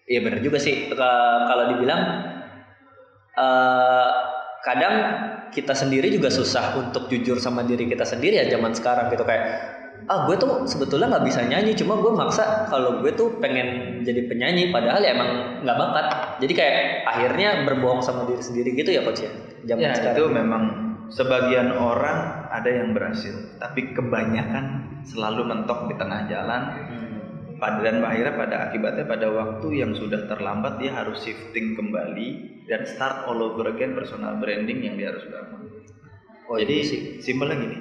Iya 0.10 0.20
benar 0.26 0.40
juga 0.40 0.58
sih. 0.58 0.88
Kalau 0.96 1.64
dibilang 1.76 2.02
eh, 3.36 4.12
kadang 4.64 4.96
kita 5.50 5.74
sendiri 5.74 6.12
juga 6.14 6.30
susah 6.30 6.78
untuk 6.78 7.10
jujur 7.10 7.40
sama 7.40 7.66
diri 7.66 7.90
kita 7.90 8.06
sendiri 8.06 8.44
ya 8.44 8.46
zaman 8.48 8.72
sekarang 8.76 9.10
gitu 9.10 9.24
kayak 9.26 9.80
ah 10.08 10.26
gue 10.26 10.36
tuh 10.40 10.64
sebetulnya 10.64 11.12
nggak 11.12 11.26
bisa 11.28 11.44
nyanyi 11.44 11.76
cuma 11.76 12.00
gue 12.00 12.12
maksa 12.16 12.66
kalau 12.72 13.04
gue 13.04 13.12
tuh 13.14 13.36
pengen 13.44 14.00
jadi 14.08 14.26
penyanyi 14.32 14.72
padahal 14.72 15.04
ya 15.04 15.12
emang 15.12 15.62
nggak 15.66 15.78
bakat 15.78 16.08
jadi 16.40 16.54
kayak 16.56 16.76
akhirnya 17.04 17.50
berbohong 17.68 18.00
sama 18.00 18.24
diri 18.30 18.40
sendiri 18.40 18.70
gitu 18.80 18.96
ya 18.96 19.04
coach 19.04 19.26
ya 19.28 19.32
zaman 19.68 19.84
Ya 19.84 19.92
sekarang 19.98 20.16
itu 20.16 20.26
memang 20.32 20.64
sebagian 21.12 21.68
orang 21.76 22.39
ada 22.50 22.70
yang 22.70 22.92
berhasil, 22.98 23.58
tapi 23.62 23.94
kebanyakan 23.94 25.00
selalu 25.06 25.48
mentok 25.48 25.90
di 25.90 25.96
tengah 25.98 26.26
jalan. 26.28 26.64
Hmm. 26.90 27.08
Pada 27.60 27.84
dan 27.84 28.00
akhirnya 28.08 28.40
pada 28.40 28.56
akibatnya 28.72 29.04
pada 29.04 29.28
waktu 29.36 29.84
yang 29.84 29.92
sudah 29.92 30.32
terlambat 30.32 30.80
dia 30.80 30.96
harus 30.96 31.20
shifting 31.28 31.76
kembali 31.76 32.28
dan 32.72 32.88
start 32.88 33.28
all 33.28 33.36
over 33.44 33.68
again 33.68 33.92
personal 34.00 34.40
branding 34.40 34.80
yang 34.80 34.96
dia 34.96 35.12
harus 35.12 35.28
bangun. 35.28 35.68
oh 36.48 36.56
Jadi 36.56 36.72
iya 36.80 36.88
sih 36.88 37.02
simpelnya 37.20 37.60
gini, 37.60 37.78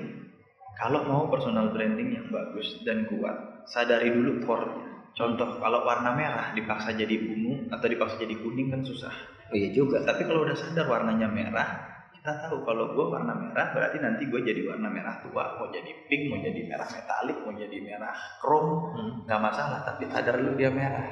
kalau 0.75 1.07
mau 1.07 1.31
personal 1.31 1.71
branding 1.71 2.11
yang 2.11 2.27
bagus 2.27 2.83
dan 2.83 3.07
kuat, 3.07 3.67
sadari 3.71 4.11
dulu 4.11 4.43
core-nya. 4.43 5.11
Contoh, 5.15 5.59
kalau 5.59 5.83
warna 5.83 6.15
merah 6.15 6.55
dipaksa 6.55 6.95
jadi 6.95 7.15
ungu 7.19 7.67
atau 7.75 7.87
dipaksa 7.91 8.23
jadi 8.23 8.39
kuning 8.39 8.71
kan 8.71 8.87
susah. 8.87 9.11
oh 9.51 9.57
iya 9.59 9.75
juga 9.75 10.03
Tapi 10.07 10.27
kalau 10.27 10.47
udah 10.47 10.55
sadar 10.55 10.87
warnanya 10.87 11.27
merah, 11.27 11.98
kita 12.19 12.35
tahu 12.35 12.67
kalau 12.67 12.99
gue 12.99 13.07
warna 13.15 13.31
merah 13.31 13.71
berarti 13.71 14.03
nanti 14.03 14.27
gue 14.27 14.43
jadi 14.43 14.67
warna 14.67 14.91
merah 14.91 15.23
tua, 15.23 15.55
mau 15.55 15.71
jadi 15.71 15.87
pink, 16.11 16.35
mau 16.35 16.43
jadi 16.43 16.67
merah 16.67 16.91
metalik, 16.91 17.39
mau 17.47 17.55
jadi 17.55 17.79
merah 17.79 18.11
chrome, 18.43 18.91
Hmm. 18.91 19.13
nggak 19.23 19.39
masalah. 19.39 19.87
Tapi 19.87 20.11
sadar 20.11 20.35
dulu 20.43 20.59
dia 20.59 20.75
merah. 20.75 21.07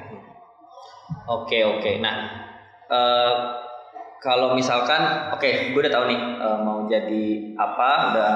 Oke 1.31 1.63
oke. 1.63 2.03
Nah 2.03 2.15
eh, 2.91 3.35
kalau 4.19 4.51
misalkan, 4.57 5.31
oke, 5.31 5.71
gue 5.71 5.79
udah 5.79 5.93
tahu 5.93 6.05
nih 6.11 6.19
eh, 6.19 6.59
mau 6.59 6.83
jadi 6.91 7.25
apa, 7.55 7.89
udah 8.11 8.33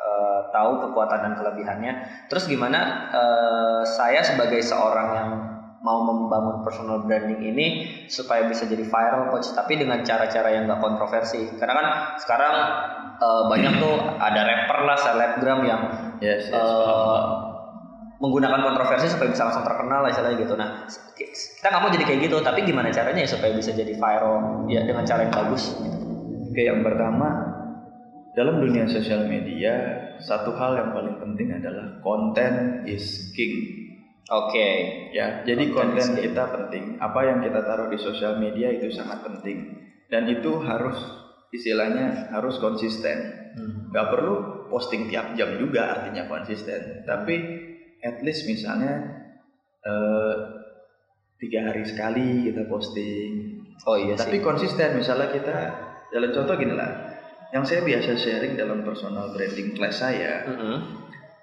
eh, 0.00 0.40
tahu 0.56 0.70
kekuatan 0.88 1.20
dan 1.20 1.32
kelebihannya. 1.36 1.92
Terus 2.32 2.48
gimana 2.48 3.12
eh, 3.12 3.82
saya 3.84 4.24
sebagai 4.24 4.64
seorang 4.64 5.08
yang 5.12 5.30
mau 5.80 6.04
membangun 6.04 6.60
personal 6.60 7.08
branding 7.08 7.40
ini 7.40 7.66
supaya 8.06 8.44
bisa 8.44 8.68
jadi 8.68 8.84
viral 8.84 9.32
coach, 9.32 9.52
tapi 9.56 9.80
dengan 9.80 10.04
cara-cara 10.04 10.52
yang 10.52 10.68
gak 10.68 10.80
kontroversi. 10.80 11.56
Karena 11.56 11.72
kan 11.72 11.86
sekarang 12.20 12.54
eh, 13.16 13.42
banyak 13.48 13.72
tuh 13.80 13.96
ada 14.20 14.40
rapper 14.44 14.78
lah, 14.84 14.98
selebgram 15.00 15.60
yang 15.64 15.82
Yes, 16.20 16.52
yes. 16.52 16.54
eh, 16.54 17.20
menggunakan 18.20 18.60
kontroversi 18.60 19.08
supaya 19.08 19.32
bisa 19.32 19.48
langsung 19.48 19.64
terkenal 19.64 20.04
lah 20.04 20.12
istilahnya 20.12 20.36
gitu. 20.44 20.54
Nah, 20.54 20.84
kita 21.16 21.66
nggak 21.72 21.80
mau 21.80 21.88
jadi 21.88 22.04
kayak 22.04 22.20
gitu, 22.28 22.36
tapi 22.44 22.68
gimana 22.68 22.92
caranya 22.92 23.24
ya 23.24 23.28
supaya 23.32 23.56
bisa 23.56 23.72
jadi 23.72 23.96
viral 23.96 24.68
ya 24.68 24.84
dengan 24.84 25.08
cara 25.08 25.24
yang 25.24 25.32
bagus? 25.32 25.72
Gitu. 25.80 25.96
Oke, 26.52 26.62
yang 26.68 26.84
pertama 26.84 27.28
dalam 28.36 28.60
dunia 28.60 28.84
sosial 28.84 29.24
media 29.24 29.72
satu 30.20 30.52
hal 30.54 30.76
yang 30.76 30.92
paling 30.92 31.16
penting 31.16 31.48
adalah 31.56 31.96
konten 32.04 32.84
is 32.84 33.32
king. 33.32 33.88
Oke. 34.30 34.68
Ya, 35.10 35.42
jadi 35.42 35.74
Konten 35.74 35.98
konten 35.98 36.22
kita 36.22 36.44
penting. 36.48 36.84
Apa 37.02 37.26
yang 37.26 37.42
kita 37.42 37.66
taruh 37.66 37.90
di 37.90 37.98
sosial 37.98 38.38
media 38.38 38.70
itu 38.70 38.86
sangat 38.88 39.26
penting. 39.26 39.74
Dan 40.06 40.30
itu 40.30 40.62
harus 40.62 40.96
istilahnya 41.50 42.30
harus 42.30 42.62
konsisten. 42.62 43.36
Hmm. 43.50 43.90
nggak 43.90 44.14
perlu 44.14 44.34
posting 44.70 45.10
tiap 45.10 45.34
jam 45.34 45.58
juga 45.58 45.90
artinya 45.98 46.30
konsisten 46.30 47.02
tapi 47.02 47.34
at 47.98 48.22
least 48.22 48.46
misalnya 48.46 49.26
eh, 49.82 50.34
tiga 51.42 51.66
hari 51.66 51.82
sekali 51.82 52.46
kita 52.46 52.70
posting 52.70 53.58
Oh 53.82 53.98
iya 53.98 54.14
tapi 54.14 54.38
sih. 54.38 54.44
konsisten 54.46 54.94
misalnya 54.94 55.34
kita 55.34 55.56
dalam 56.14 56.30
contoh 56.30 56.54
gini 56.54 56.78
lah 56.78 57.10
yang 57.50 57.66
saya 57.66 57.82
biasa 57.82 58.14
sharing 58.14 58.54
dalam 58.54 58.86
personal 58.86 59.34
branding 59.34 59.74
class 59.74 59.98
saya 59.98 60.46
Mm-mm. 60.46 60.78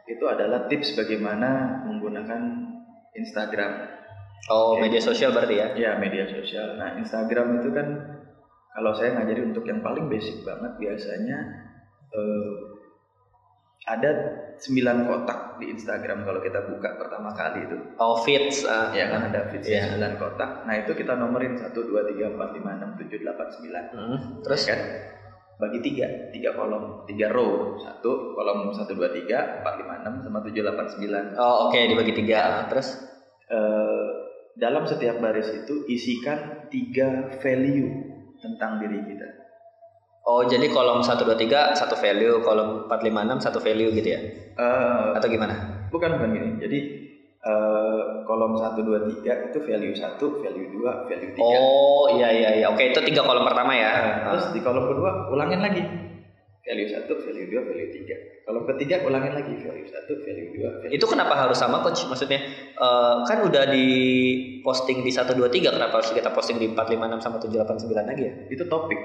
itu 0.07 0.23
adalah 0.23 0.71
tips 0.71 0.95
bagaimana 0.95 1.83
menggunakan 1.91 2.66
Instagram 3.17 3.71
Oh 4.47 4.77
media 4.77 5.01
sosial 5.01 5.33
berarti 5.33 5.55
ya? 5.55 5.67
ya 5.73 5.91
media 5.97 6.23
sosial 6.23 6.77
nah 6.77 6.95
Instagram 6.95 7.59
itu 7.59 7.69
kan 7.69 7.87
kalau 8.71 8.93
saya 8.93 9.11
ngajari 9.13 9.41
untuk 9.43 9.65
yang 9.65 9.81
paling 9.81 10.05
basic 10.05 10.41
banget 10.41 10.77
biasanya 10.77 11.37
eh, 12.07 12.55
ada 13.87 14.11
9 14.59 14.77
kotak 15.07 15.39
di 15.57 15.71
Instagram 15.71 16.21
kalau 16.21 16.39
kita 16.39 16.59
buka 16.65 16.95
pertama 16.95 17.31
kali 17.31 17.63
itu 17.63 17.77
Oh 17.97 18.19
fits. 18.19 18.67
ah. 18.67 18.91
ya 18.91 19.07
kan 19.07 19.31
ada 19.31 19.47
feature 19.47 19.71
Iya. 19.71 19.95
9 19.95 20.19
kotak 20.19 20.63
nah 20.63 20.75
itu 20.75 20.91
kita 20.91 21.13
nomorin 21.13 21.55
1, 21.55 21.71
2, 21.71 21.87
3, 22.13 22.35
4, 22.35 22.35
5, 22.35 22.67
6, 22.67 22.99
7, 22.99 23.23
8, 23.23 23.47
9 23.63 23.95
Hmm. 23.95 24.17
Terus? 24.43 24.61
kan 24.65 24.79
bagi 25.57 25.81
tiga 25.81 26.05
tiga 26.29 26.53
kolom 26.53 27.01
tiga 27.09 27.33
row 27.33 27.73
satu 27.81 28.37
kolom 28.37 28.69
1, 28.69 28.77
2, 28.77 28.93
3, 29.25 29.65
4, 29.65 29.65
5, 29.65 30.05
6 30.05 30.25
sama 30.29 30.39
7, 30.45 30.53
8, 30.53 31.33
9 31.33 31.41
Oh 31.41 31.67
oke 31.69 31.79
dibagi 31.81 32.13
tiga. 32.13 32.37
Ah, 32.37 32.63
Terus? 32.69 32.93
Eh, 33.49 34.07
dalam 34.53 34.85
setiap 34.85 35.17
baris 35.17 35.49
itu 35.49 35.85
isikan 35.89 36.69
tiga 36.69 37.33
value 37.41 37.89
tentang 38.37 38.77
diri 38.81 39.01
kita 39.05 39.27
Oh 40.27 40.43
jadi 40.43 40.67
kolom 40.69 41.01
1, 41.01 41.23
2, 41.23 41.39
3 41.39 41.71
satu 41.73 41.95
value, 41.97 42.43
kolom 42.43 42.85
4, 42.85 42.99
5, 43.01 43.39
6 43.39 43.45
satu 43.47 43.59
value 43.63 43.89
gitu 43.95 44.09
ya? 44.13 44.19
Eh, 44.59 45.05
Atau 45.17 45.31
gimana? 45.31 45.55
bukan 45.87 46.19
bukan 46.19 46.29
gini 46.35 46.49
jadi 46.59 46.79
eh, 47.47 48.01
kolom 48.23 48.53
1, 48.53 48.75
2, 48.75 49.23
3 49.23 49.47
itu 49.47 49.57
value 49.63 49.95
1, 49.95 50.19
value 50.19 50.67
2, 50.75 51.07
value 51.07 51.31
3 51.31 51.39
Oh 51.39 52.11
iya 52.11 52.27
iya 52.29 52.49
iya. 52.53 52.65
Oke 52.67 52.91
itu 52.91 52.99
tiga 53.01 53.23
kolom 53.23 53.47
pertama 53.47 53.71
ya. 53.71 53.87
Nah, 53.87 53.95
Ah. 53.95 54.29
terus 54.35 54.51
di 54.51 54.59
kolom 54.59 54.83
kedua 54.85 55.31
ulangin 55.31 55.63
lagi 55.63 55.83
value 56.61 56.89
1, 56.91 57.07
value 57.07 57.47
2, 57.47 57.63
value 57.63 57.89
3 57.95 58.43
kolom 58.43 58.63
ketiga 58.67 58.95
ulangin 59.01 59.31
lagi 59.31 59.53
value 59.55 59.87
1, 59.87 59.95
value 60.19 60.47
2, 60.51 60.83
value 60.83 60.91
Itu 60.91 61.05
kenapa 61.07 61.33
harus 61.33 61.55
sama 61.55 61.79
coach? 61.79 62.03
Maksudnya 62.03 62.39
eh, 62.75 63.15
kan 63.23 63.37
udah 63.41 63.63
di 63.71 63.87
posting 64.59 64.99
di 64.99 65.11
1 65.11 65.31
2 65.31 65.47
3 65.47 65.71
kenapa 65.71 66.03
harus 66.03 66.11
kita 66.11 66.27
posting 66.29 66.59
di 66.59 66.67
4 66.67 66.75
5 66.75 66.99
6 66.99 67.23
sama 67.23 67.39
7 67.39 67.55
8 67.55 67.87
9 67.87 68.03
lagi 68.03 68.23
ya? 68.23 68.33
itu 68.47 68.67
topik 68.67 68.99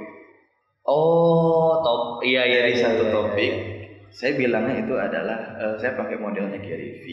Oh, 0.83 1.79
top. 1.79 2.27
Iya 2.27 2.43
iya 2.43 2.59
dari 2.67 2.75
iya, 2.75 2.83
satu 2.83 3.07
iya, 3.07 3.13
topik 3.15 3.53
iya. 3.55 3.57
saya 4.11 4.35
bilangnya 4.35 4.83
itu 4.83 4.95
adalah 4.99 5.39
eh, 5.55 5.75
saya 5.79 5.95
pakai 5.95 6.19
modelnya 6.19 6.59
Gary 6.59 6.99
V 6.99 7.05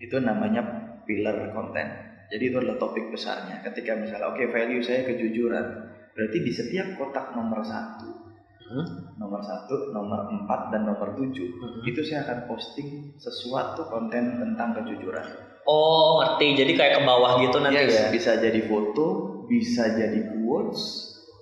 itu 0.00 0.16
namanya 0.16 0.62
pillar 1.04 1.52
konten 1.52 1.86
jadi 2.26 2.42
itu 2.42 2.56
adalah 2.56 2.78
topik 2.78 3.10
besarnya 3.10 3.60
ketika 3.62 3.94
misalnya 3.94 4.26
oke 4.26 4.42
value 4.46 4.80
saya 4.80 5.04
kejujuran 5.04 5.66
berarti 6.10 6.38
di 6.40 6.50
setiap 6.50 6.96
kotak 6.96 7.32
nomor 7.32 7.60
satu 7.60 8.32
Hmm? 8.60 8.86
nomor 9.18 9.42
satu 9.42 9.90
nomor 9.90 10.30
empat 10.30 10.70
dan 10.70 10.86
nomor 10.86 11.10
tujuh 11.12 11.42
Hmm. 11.50 11.82
itu 11.82 12.00
saya 12.00 12.22
akan 12.22 12.46
posting 12.46 13.18
sesuatu 13.18 13.82
konten 13.84 14.38
tentang 14.38 14.70
kejujuran 14.72 15.26
Oh, 15.62 16.18
ngerti. 16.18 16.54
Jadi 16.56 16.72
kayak 16.72 16.92
ke 16.94 17.02
bawah 17.02 17.42
gitu 17.42 17.58
nanti 17.58 17.82
Yes, 17.82 17.98
ya. 17.98 18.06
bisa 18.08 18.38
jadi 18.38 18.62
foto 18.64 19.06
bisa 19.44 19.90
jadi 19.90 20.22
quotes 20.30 20.82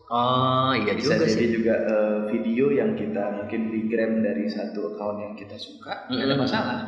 Oh, 0.09 0.73
iya 0.73 0.97
bisa 0.97 1.21
juga 1.21 1.29
jadi 1.29 1.37
sih. 1.37 1.53
juga 1.53 1.75
eh, 1.77 2.19
video 2.33 2.73
yang 2.73 2.97
kita 2.97 3.25
mungkin 3.37 3.61
regram 3.69 4.25
dari 4.25 4.49
satu 4.49 4.97
account 4.97 5.19
yang 5.21 5.35
kita 5.37 5.55
suka 5.55 6.09
nggak 6.09 6.25
ada 6.25 6.33
Mm-mm. 6.33 6.41
masalah 6.41 6.79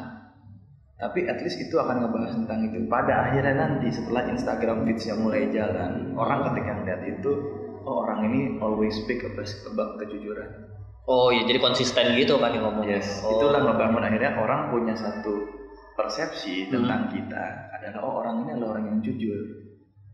tapi 1.00 1.24
at 1.24 1.40
least 1.40 1.56
itu 1.58 1.74
akan 1.74 2.04
ngebahas 2.04 2.36
tentang 2.36 2.60
itu 2.62 2.84
pada 2.86 3.26
akhirnya 3.26 3.56
nanti 3.56 3.88
setelah 3.88 4.28
Instagram 4.28 4.84
feeds-nya 4.84 5.16
mulai 5.16 5.48
jalan 5.48 6.12
orang 6.14 6.44
ketika 6.46 6.70
ngeliat 6.76 7.02
itu 7.08 7.32
oh 7.80 8.04
orang 8.04 8.28
ini 8.28 8.40
always 8.58 8.92
speak 8.94 9.24
about, 9.24 9.48
about 9.66 9.96
kejujuran 9.98 10.68
Oh, 11.04 11.32
iya 11.32 11.42
jadi 11.42 11.58
konsisten 11.58 12.14
gitu 12.14 12.38
kan 12.38 12.54
yang 12.54 12.62
ngomong. 12.62 12.86
yes 12.86 13.18
Oh. 13.20 13.34
itulah 13.34 13.58
ngebangun 13.58 14.04
akhirnya 14.04 14.36
orang 14.36 14.70
punya 14.70 14.94
satu 14.94 15.32
persepsi 15.96 16.68
Hmm. 16.68 16.86
tentang 16.86 17.02
kita 17.08 17.44
adalah 17.72 18.00
oh 18.00 18.14
orang 18.20 18.44
ini 18.44 18.50
adalah 18.54 18.68
orang 18.76 18.84
yang 18.86 18.98
jujur 19.00 19.40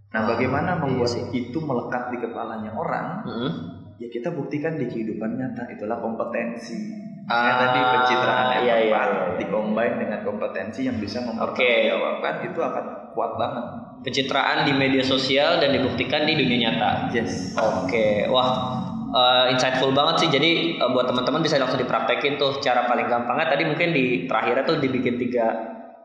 nah 0.09 0.23
Ah, 0.23 0.27
bagaimana 0.33 0.71
iya 0.73 0.81
membuat 0.81 1.11
sih. 1.13 1.23
itu 1.35 1.59
melekat 1.59 2.03
di 2.09 2.19
kepalanya 2.19 2.71
orang 2.73 3.07
Mm-mm. 3.27 3.51
ya 3.99 4.09
kita 4.09 4.31
buktikan 4.31 4.79
di 4.79 4.87
kehidupan 4.87 5.35
nyata 5.35 5.67
itulah 5.69 5.99
kompetensi 5.99 6.79
Ah, 7.27 7.43
ya 7.43 7.55
tadi 7.59 7.81
pencitraan 7.83 8.47
yang 8.55 8.63
iya, 8.63 8.75
iya, 8.79 8.87
tepat 8.87 9.09
iya, 9.11 9.19
iya. 9.19 9.35
dikombin 9.43 9.93
dengan 9.99 10.21
kompetensi 10.23 10.87
yang 10.87 10.97
bisa 11.03 11.27
Oke. 11.27 11.35
mempertanggungjawabkan 11.35 12.35
itu 12.47 12.61
akan 12.63 12.85
kuat 13.19 13.33
banget 13.35 13.65
Pencitraan 14.07 14.59
di 14.63 14.73
media 14.79 15.03
sosial 15.03 15.59
dan 15.59 15.75
dibuktikan 15.75 16.23
di 16.23 16.39
dunia 16.39 16.71
nyata. 16.71 17.11
yes 17.11 17.59
Oke, 17.59 18.31
wah 18.31 18.79
eh, 19.11 19.45
insightful 19.51 19.91
banget 19.91 20.23
sih. 20.23 20.29
Jadi 20.31 20.79
eh, 20.79 20.91
buat 20.95 21.11
teman-teman 21.11 21.43
bisa 21.43 21.59
langsung 21.59 21.83
dipraktekin 21.83 22.39
tuh 22.39 22.63
cara 22.63 22.87
paling 22.87 23.11
gampangnya. 23.11 23.51
Tadi 23.51 23.63
mungkin 23.67 23.91
di 23.91 24.31
terakhirnya 24.31 24.63
tuh 24.63 24.79
dibikin 24.79 25.19
tiga 25.19 25.47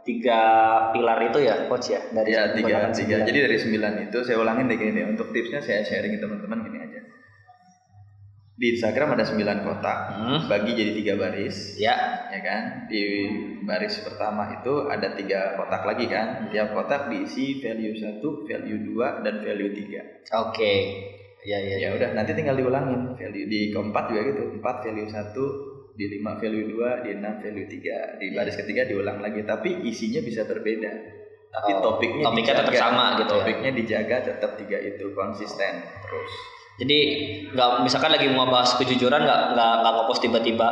tiga 0.02 0.40
pilar 0.90 1.30
itu 1.30 1.46
ya, 1.46 1.70
coach 1.70 1.94
ya 1.94 2.02
dari 2.10 2.34
ya 2.34 2.58
tiga 2.58 2.90
tiga 2.90 3.22
jadi 3.22 3.40
dari 3.46 3.58
sembilan 3.62 4.10
itu 4.10 4.18
saya 4.26 4.42
ulangin 4.42 4.66
deh 4.66 4.74
gini 4.74 4.98
deh 4.98 5.06
untuk 5.14 5.30
tipsnya 5.30 5.62
saya 5.62 5.86
sharing 5.86 6.18
ke 6.18 6.20
teman-teman 6.26 6.58
gini 6.66 6.78
aja 6.81 6.81
di 8.52 8.78
Instagram 8.78 9.16
ada 9.16 9.26
9 9.26 9.66
kotak. 9.66 10.00
Hmm. 10.22 10.40
bagi 10.46 10.76
jadi 10.76 10.92
tiga 10.94 11.14
baris. 11.18 11.76
Ya. 11.76 12.28
ya 12.30 12.40
kan? 12.40 12.62
Di 12.86 13.04
baris 13.64 13.98
pertama 14.04 14.54
itu 14.54 14.86
ada 14.86 15.16
tiga 15.16 15.58
kotak 15.58 15.82
lagi 15.84 16.06
kan? 16.06 16.48
Tiap 16.52 16.72
kotak 16.72 17.10
diisi 17.10 17.58
value 17.58 17.96
1, 17.98 18.22
value 18.22 18.80
2 18.94 19.26
dan 19.26 19.36
value 19.42 19.72
3 19.74 20.38
Oke. 20.46 20.74
Ya 21.42 21.58
ya 21.58 21.76
ya 21.82 21.90
udah 21.98 22.14
nanti 22.14 22.38
tinggal 22.38 22.54
diulangin. 22.54 23.18
Value 23.18 23.48
di 23.50 23.74
keempat 23.74 24.14
juga 24.14 24.22
gitu. 24.30 24.44
4 24.62 24.62
value 24.62 25.10
1 25.10 25.98
di 25.98 26.06
5 26.22 26.38
value 26.38 26.66
2 26.70 27.06
di 27.06 27.12
6 27.18 27.44
value 27.44 27.68
3 27.68 28.22
di 28.22 28.28
baris 28.32 28.56
ketiga 28.56 28.86
diulang 28.86 29.20
lagi. 29.20 29.42
Tapi 29.42 29.90
isinya 29.90 30.22
bisa 30.22 30.46
berbeda. 30.46 30.92
Tapi 31.52 31.72
Oh, 31.76 31.84
topiknya 31.84 32.24
topiknya 32.24 32.54
tetap 32.62 32.72
dijaga. 32.72 32.84
sama 32.86 33.06
gitu 33.18 33.26
ya? 33.28 33.32
topiknya 33.44 33.72
dijaga 33.76 34.18
tetap 34.24 34.52
tiga 34.56 34.78
itu 34.80 35.06
konsisten 35.12 35.74
terus 35.84 36.32
Jadi 36.82 37.00
nggak 37.54 37.86
misalkan 37.86 38.10
lagi 38.10 38.26
mau 38.34 38.50
bahas 38.50 38.74
kejujuran 38.74 39.22
nggak 39.22 39.42
nggak 39.54 39.74
nggak 39.86 39.94
ngepost 40.02 40.22
tiba-tiba 40.26 40.68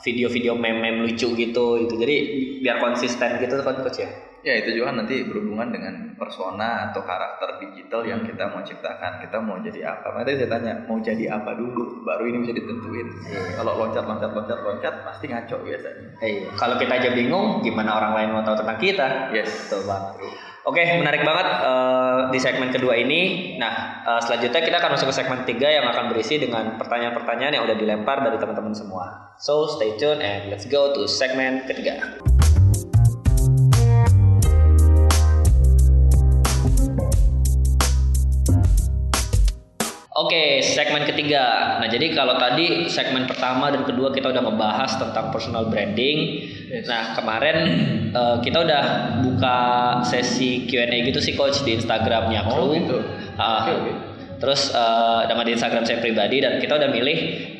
video-video 0.00 0.56
meme-meme 0.56 1.04
lucu 1.04 1.36
gitu 1.36 1.66
itu. 1.76 1.94
Jadi 2.00 2.16
biar 2.64 2.80
konsisten 2.80 3.36
gitu 3.36 3.60
kan 3.60 3.76
coach 3.84 4.00
ya. 4.00 4.08
Ya 4.40 4.56
itu 4.56 4.72
juga 4.72 4.96
nanti 4.96 5.20
berhubungan 5.28 5.68
dengan 5.68 6.16
persona 6.16 6.88
atau 6.88 7.04
karakter 7.04 7.60
digital 7.60 8.08
yang 8.08 8.24
kita 8.24 8.48
mau 8.48 8.64
ciptakan. 8.64 9.20
Kita 9.20 9.36
mau 9.36 9.60
jadi 9.60 9.84
apa? 9.84 10.16
Nanti 10.16 10.40
saya 10.40 10.48
tanya 10.48 10.72
mau 10.88 10.96
jadi 10.96 11.28
apa 11.28 11.52
dulu, 11.52 12.00
baru 12.08 12.24
ini 12.24 12.48
bisa 12.48 12.56
ditentuin. 12.56 13.08
Kalau 13.60 13.76
loncat 13.76 14.08
loncat 14.08 14.32
loncat 14.32 14.58
loncat 14.64 14.94
pasti 15.04 15.28
ngaco 15.28 15.60
biasanya. 15.60 16.08
Eh, 16.24 16.48
kalau 16.56 16.80
kita 16.80 16.92
aja 16.96 17.12
bingung, 17.12 17.60
gimana 17.60 18.00
orang 18.00 18.12
lain 18.16 18.28
mau 18.32 18.40
tahu 18.40 18.64
tentang 18.64 18.80
kita? 18.80 19.08
Yes. 19.36 19.68
Betul 19.68 19.84
banget. 19.84 20.49
Oke, 20.68 20.84
menarik 21.00 21.24
banget 21.24 21.48
eh, 21.64 22.20
di 22.36 22.38
segmen 22.38 22.68
kedua 22.68 22.92
ini. 22.92 23.56
Nah, 23.56 24.04
eh, 24.04 24.20
selanjutnya 24.20 24.60
kita 24.60 24.76
akan 24.76 24.90
masuk 24.92 25.08
ke 25.08 25.14
segmen 25.16 25.40
tiga 25.48 25.72
yang 25.72 25.88
akan 25.88 26.12
berisi 26.12 26.36
dengan 26.36 26.76
pertanyaan-pertanyaan 26.76 27.56
yang 27.56 27.64
udah 27.64 27.76
dilempar 27.80 28.20
dari 28.20 28.36
teman-teman 28.36 28.76
semua. 28.76 29.32
So, 29.40 29.64
stay 29.72 29.96
tune 29.96 30.20
and 30.20 30.52
let's 30.52 30.68
go 30.68 30.92
to 30.92 31.08
segmen 31.08 31.64
ketiga. 31.64 32.20
Oke, 40.20 40.60
segmen 40.60 41.08
ketiga. 41.08 41.78
Nah, 41.80 41.88
jadi 41.88 42.12
kalau 42.12 42.36
tadi 42.36 42.84
segmen 42.86 43.24
pertama 43.24 43.72
dan 43.72 43.88
kedua 43.88 44.12
kita 44.12 44.28
udah 44.28 44.42
ngebahas 44.44 45.00
tentang 45.00 45.32
personal 45.32 45.72
branding. 45.72 46.44
Nah, 46.84 47.16
kemarin 47.16 47.56
eh, 48.20 48.36
kita 48.44 48.58
udah 48.60 48.82
buka 49.24 49.58
sesi 50.04 50.68
Q&A 50.68 50.92
gitu 51.08 51.24
sih 51.24 51.32
coach 51.32 51.64
di 51.64 51.72
Instagramnya 51.72 52.44
Oh, 52.44 52.68
Crew. 52.68 52.76
gitu. 52.76 52.98
Ah, 53.40 53.64
Oke, 53.64 53.72
oke. 53.72 53.92
Terus 54.40 54.72
eh, 54.72 55.20
nama 55.28 55.44
di 55.44 55.52
Instagram 55.52 55.84
saya 55.84 56.00
pribadi 56.00 56.40
dan 56.40 56.56
kita 56.56 56.80
udah 56.80 56.88
milih 56.88 57.18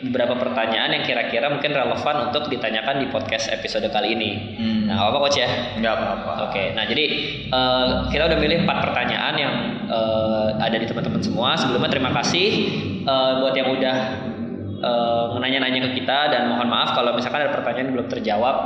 beberapa 0.09 0.33
pertanyaan 0.40 0.97
yang 0.97 1.05
kira-kira 1.05 1.53
mungkin 1.53 1.77
relevan 1.77 2.33
untuk 2.33 2.49
ditanyakan 2.49 3.05
di 3.05 3.07
podcast 3.12 3.53
episode 3.53 3.85
kali 3.93 4.16
ini. 4.16 4.57
Hmm. 4.57 4.88
Nah, 4.88 5.12
apa 5.12 5.21
coach 5.21 5.37
ya? 5.37 5.77
Nggak 5.77 5.93
apa-apa. 5.93 6.33
Oke, 6.49 6.73
nah 6.73 6.88
jadi 6.88 7.05
eh, 7.53 7.87
kita 8.09 8.23
udah 8.33 8.38
milih 8.40 8.64
empat 8.64 8.77
pertanyaan 8.88 9.35
yang 9.37 9.55
eh, 9.93 10.49
ada 10.57 10.77
di 10.81 10.88
teman-teman 10.88 11.21
semua. 11.21 11.53
Sebelumnya 11.61 11.93
terima 11.93 12.16
kasih 12.16 12.49
eh, 13.05 13.33
buat 13.45 13.53
yang 13.53 13.77
udah 13.77 13.97
eh, 14.81 15.27
nanya-nanya 15.37 15.93
ke 15.93 16.01
kita 16.01 16.33
dan 16.33 16.49
mohon 16.49 16.64
maaf 16.73 16.97
kalau 16.97 17.12
misalkan 17.12 17.45
ada 17.45 17.53
pertanyaan 17.53 17.93
yang 17.93 17.95
belum 18.01 18.09
terjawab 18.09 18.57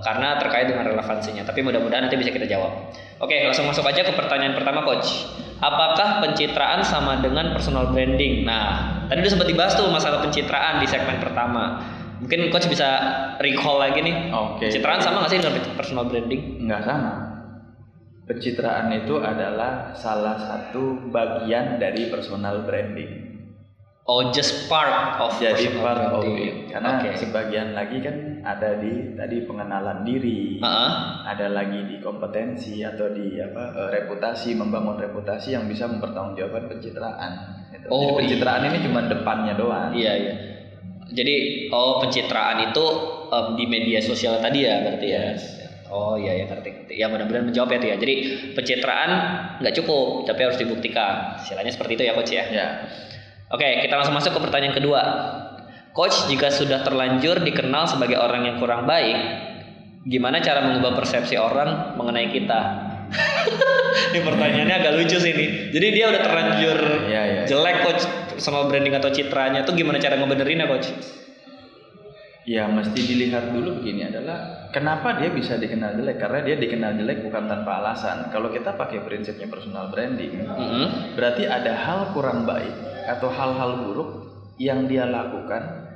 karena 0.00 0.40
terkait 0.40 0.66
dengan 0.68 0.84
relevansinya. 0.88 1.44
Tapi 1.44 1.60
mudah-mudahan 1.64 2.08
nanti 2.08 2.16
bisa 2.16 2.32
kita 2.32 2.48
jawab. 2.48 2.92
Oke, 3.20 3.36
langsung 3.44 3.68
masuk 3.68 3.84
aja 3.84 4.00
ke 4.00 4.12
pertanyaan 4.16 4.56
pertama, 4.56 4.80
coach. 4.84 5.28
Apakah 5.60 6.24
pencitraan 6.24 6.80
sama 6.80 7.20
dengan 7.20 7.52
personal 7.52 7.92
branding? 7.92 8.48
Nah, 8.48 9.04
tadi 9.12 9.20
udah 9.20 9.32
sempat 9.36 9.48
dibahas 9.48 9.76
tuh 9.76 9.92
masalah 9.92 10.24
pencitraan 10.24 10.80
di 10.80 10.88
segmen 10.88 11.20
pertama. 11.20 11.84
Mungkin 12.20 12.48
coach 12.48 12.68
bisa 12.68 12.88
recall 13.40 13.80
lagi 13.80 14.00
nih. 14.00 14.32
Oke. 14.32 14.72
Pencitraan 14.72 15.00
sama 15.04 15.24
nggak 15.24 15.30
sih 15.32 15.38
dengan 15.40 15.54
personal 15.76 16.04
branding? 16.08 16.64
Nggak 16.64 16.82
sama. 16.84 17.12
Pencitraan 18.24 18.88
itu 18.94 19.20
adalah 19.20 19.92
salah 19.92 20.36
satu 20.40 21.12
bagian 21.12 21.76
dari 21.76 22.08
personal 22.08 22.64
branding. 22.64 23.29
Oh, 24.08 24.32
just 24.32 24.66
part 24.66 25.20
of 25.20 25.36
Jadi 25.36 25.76
part 25.76 26.00
of 26.00 26.24
it. 26.24 26.72
Karena 26.72 27.04
Oke. 27.04 27.20
sebagian 27.20 27.76
lagi 27.76 28.00
kan 28.00 28.40
ada 28.40 28.80
di 28.80 29.12
tadi 29.12 29.44
pengenalan 29.44 30.02
diri. 30.02 30.56
Heeh. 30.60 30.90
ada 31.30 31.46
lagi 31.52 31.86
di 31.86 31.96
kompetensi 32.02 32.82
atau 32.82 33.12
di 33.12 33.38
apa 33.38 33.70
eh, 33.76 33.88
reputasi 34.00 34.58
membangun 34.58 34.98
reputasi 34.98 35.54
yang 35.54 35.70
bisa 35.70 35.86
mempertanggungjawabkan 35.86 36.66
pencitraan. 36.66 37.32
Gitu. 37.70 37.86
Oh, 37.86 38.02
Jadi 38.02 38.12
pencitraan 38.24 38.62
ini 38.66 38.78
cuma 38.82 39.00
depannya 39.06 39.54
doang. 39.54 39.92
Iya, 39.94 40.12
iya. 40.16 40.34
Jadi 41.10 41.34
oh 41.70 42.02
pencitraan 42.02 42.70
itu 42.72 42.86
em, 43.30 43.46
di 43.58 43.64
media 43.68 44.00
sosial 44.02 44.40
tadi 44.42 44.64
ya 44.64 44.80
berarti 44.80 45.06
ya. 45.06 45.22
Yes. 45.36 45.42
Oh 45.90 46.14
iya 46.14 46.38
ya 46.38 46.44
ngerti 46.46 46.68
ngerti. 46.70 46.94
Ya 46.98 47.06
mudah-mudahan 47.10 47.46
menjawab 47.50 47.74
ya 47.74 47.78
tuh 47.82 47.88
ya. 47.94 47.96
Jadi 47.98 48.14
pencitraan 48.54 49.10
nggak 49.58 49.74
cukup, 49.82 50.24
tapi 50.26 50.40
harus 50.46 50.58
dibuktikan. 50.58 51.38
Istilahnya 51.42 51.74
seperti 51.74 51.92
itu 51.98 52.02
ya 52.06 52.12
coach 52.14 52.32
ya. 52.32 52.44
Ya. 52.48 52.68
Oke, 53.50 53.66
kita 53.82 53.98
langsung 53.98 54.14
masuk 54.14 54.38
ke 54.38 54.40
pertanyaan 54.46 54.78
kedua. 54.78 55.02
Coach, 55.90 56.30
jika 56.30 56.54
sudah 56.54 56.86
terlanjur 56.86 57.42
dikenal 57.42 57.90
sebagai 57.90 58.14
orang 58.14 58.46
yang 58.46 58.56
kurang 58.62 58.86
baik, 58.86 59.18
gimana 60.06 60.38
cara 60.38 60.70
mengubah 60.70 60.94
persepsi 60.94 61.34
orang 61.34 61.98
mengenai 61.98 62.30
kita? 62.30 62.60
ini 64.14 64.22
pertanyaannya 64.22 64.76
agak 64.78 64.92
lucu 65.02 65.18
sih 65.18 65.34
ini. 65.34 65.46
Jadi 65.74 65.86
dia 65.90 66.14
udah 66.14 66.22
terlanjur 66.22 66.78
Iya, 67.10 67.22
iya. 67.26 67.42
jelek 67.50 67.76
coach 67.82 68.02
sama 68.38 68.70
branding 68.70 68.94
atau 68.94 69.10
citranya 69.10 69.66
tuh 69.66 69.74
gimana 69.74 69.98
cara 69.98 70.14
ngebenerin 70.14 70.62
ya 70.62 70.66
coach? 70.70 70.88
Ya 72.46 72.70
mesti 72.70 73.02
dilihat 73.02 73.50
dulu 73.50 73.82
begini 73.82 74.14
adalah 74.14 74.70
kenapa 74.70 75.18
dia 75.18 75.34
bisa 75.34 75.58
dikenal 75.58 75.98
jelek 75.98 76.22
karena 76.22 76.38
dia 76.46 76.54
dikenal 76.54 76.94
jelek 77.02 77.26
bukan 77.26 77.50
tanpa 77.50 77.82
alasan. 77.82 78.30
Kalau 78.30 78.54
kita 78.54 78.78
pakai 78.78 79.02
prinsipnya 79.02 79.50
personal 79.50 79.90
branding, 79.90 80.38
Mm-mm. 80.38 81.18
berarti 81.18 81.50
ada 81.50 81.74
hal 81.74 82.14
kurang 82.14 82.46
baik 82.46 82.90
atau 83.10 83.28
hal-hal 83.30 83.82
buruk 83.82 84.10
yang 84.60 84.86
dia 84.86 85.08
lakukan 85.08 85.88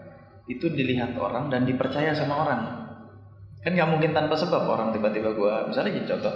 itu 0.50 0.66
dilihat 0.68 1.14
orang 1.16 1.48
dan 1.48 1.64
dipercaya 1.64 2.12
sama 2.12 2.34
orang. 2.44 2.62
Kan 3.64 3.72
nggak 3.72 3.88
mungkin 3.88 4.12
tanpa 4.12 4.36
sebab 4.36 4.68
orang 4.68 4.92
tiba-tiba 4.92 5.32
gua 5.32 5.64
misalnya 5.64 5.96
gini 5.96 6.04
contoh 6.04 6.32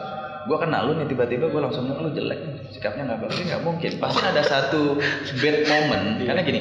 gua 0.49 0.59
kenal 0.64 0.88
lu 0.88 0.93
nih 0.97 1.09
tiba-tiba 1.12 1.53
gua 1.53 1.69
langsung 1.69 1.85
ngomong 1.85 2.09
lu 2.09 2.11
jelek 2.17 2.41
sikapnya 2.73 3.05
nggak 3.05 3.21
bagus. 3.29 3.45
Nggak 3.45 3.64
mungkin. 3.64 3.91
Pasti 4.01 4.23
ada 4.25 4.43
satu 4.45 4.97
bad 5.43 5.57
moment. 5.69 6.07
Karena 6.25 6.41
gini 6.47 6.61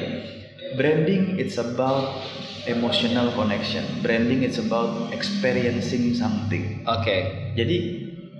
branding 0.76 1.40
it's 1.40 1.56
about 1.56 2.20
emotional 2.68 3.32
connection. 3.32 3.84
Branding 4.04 4.44
it's 4.44 4.60
about 4.60 5.08
experiencing 5.16 6.12
something. 6.12 6.84
Oke. 6.84 7.52
jadi 7.56 7.76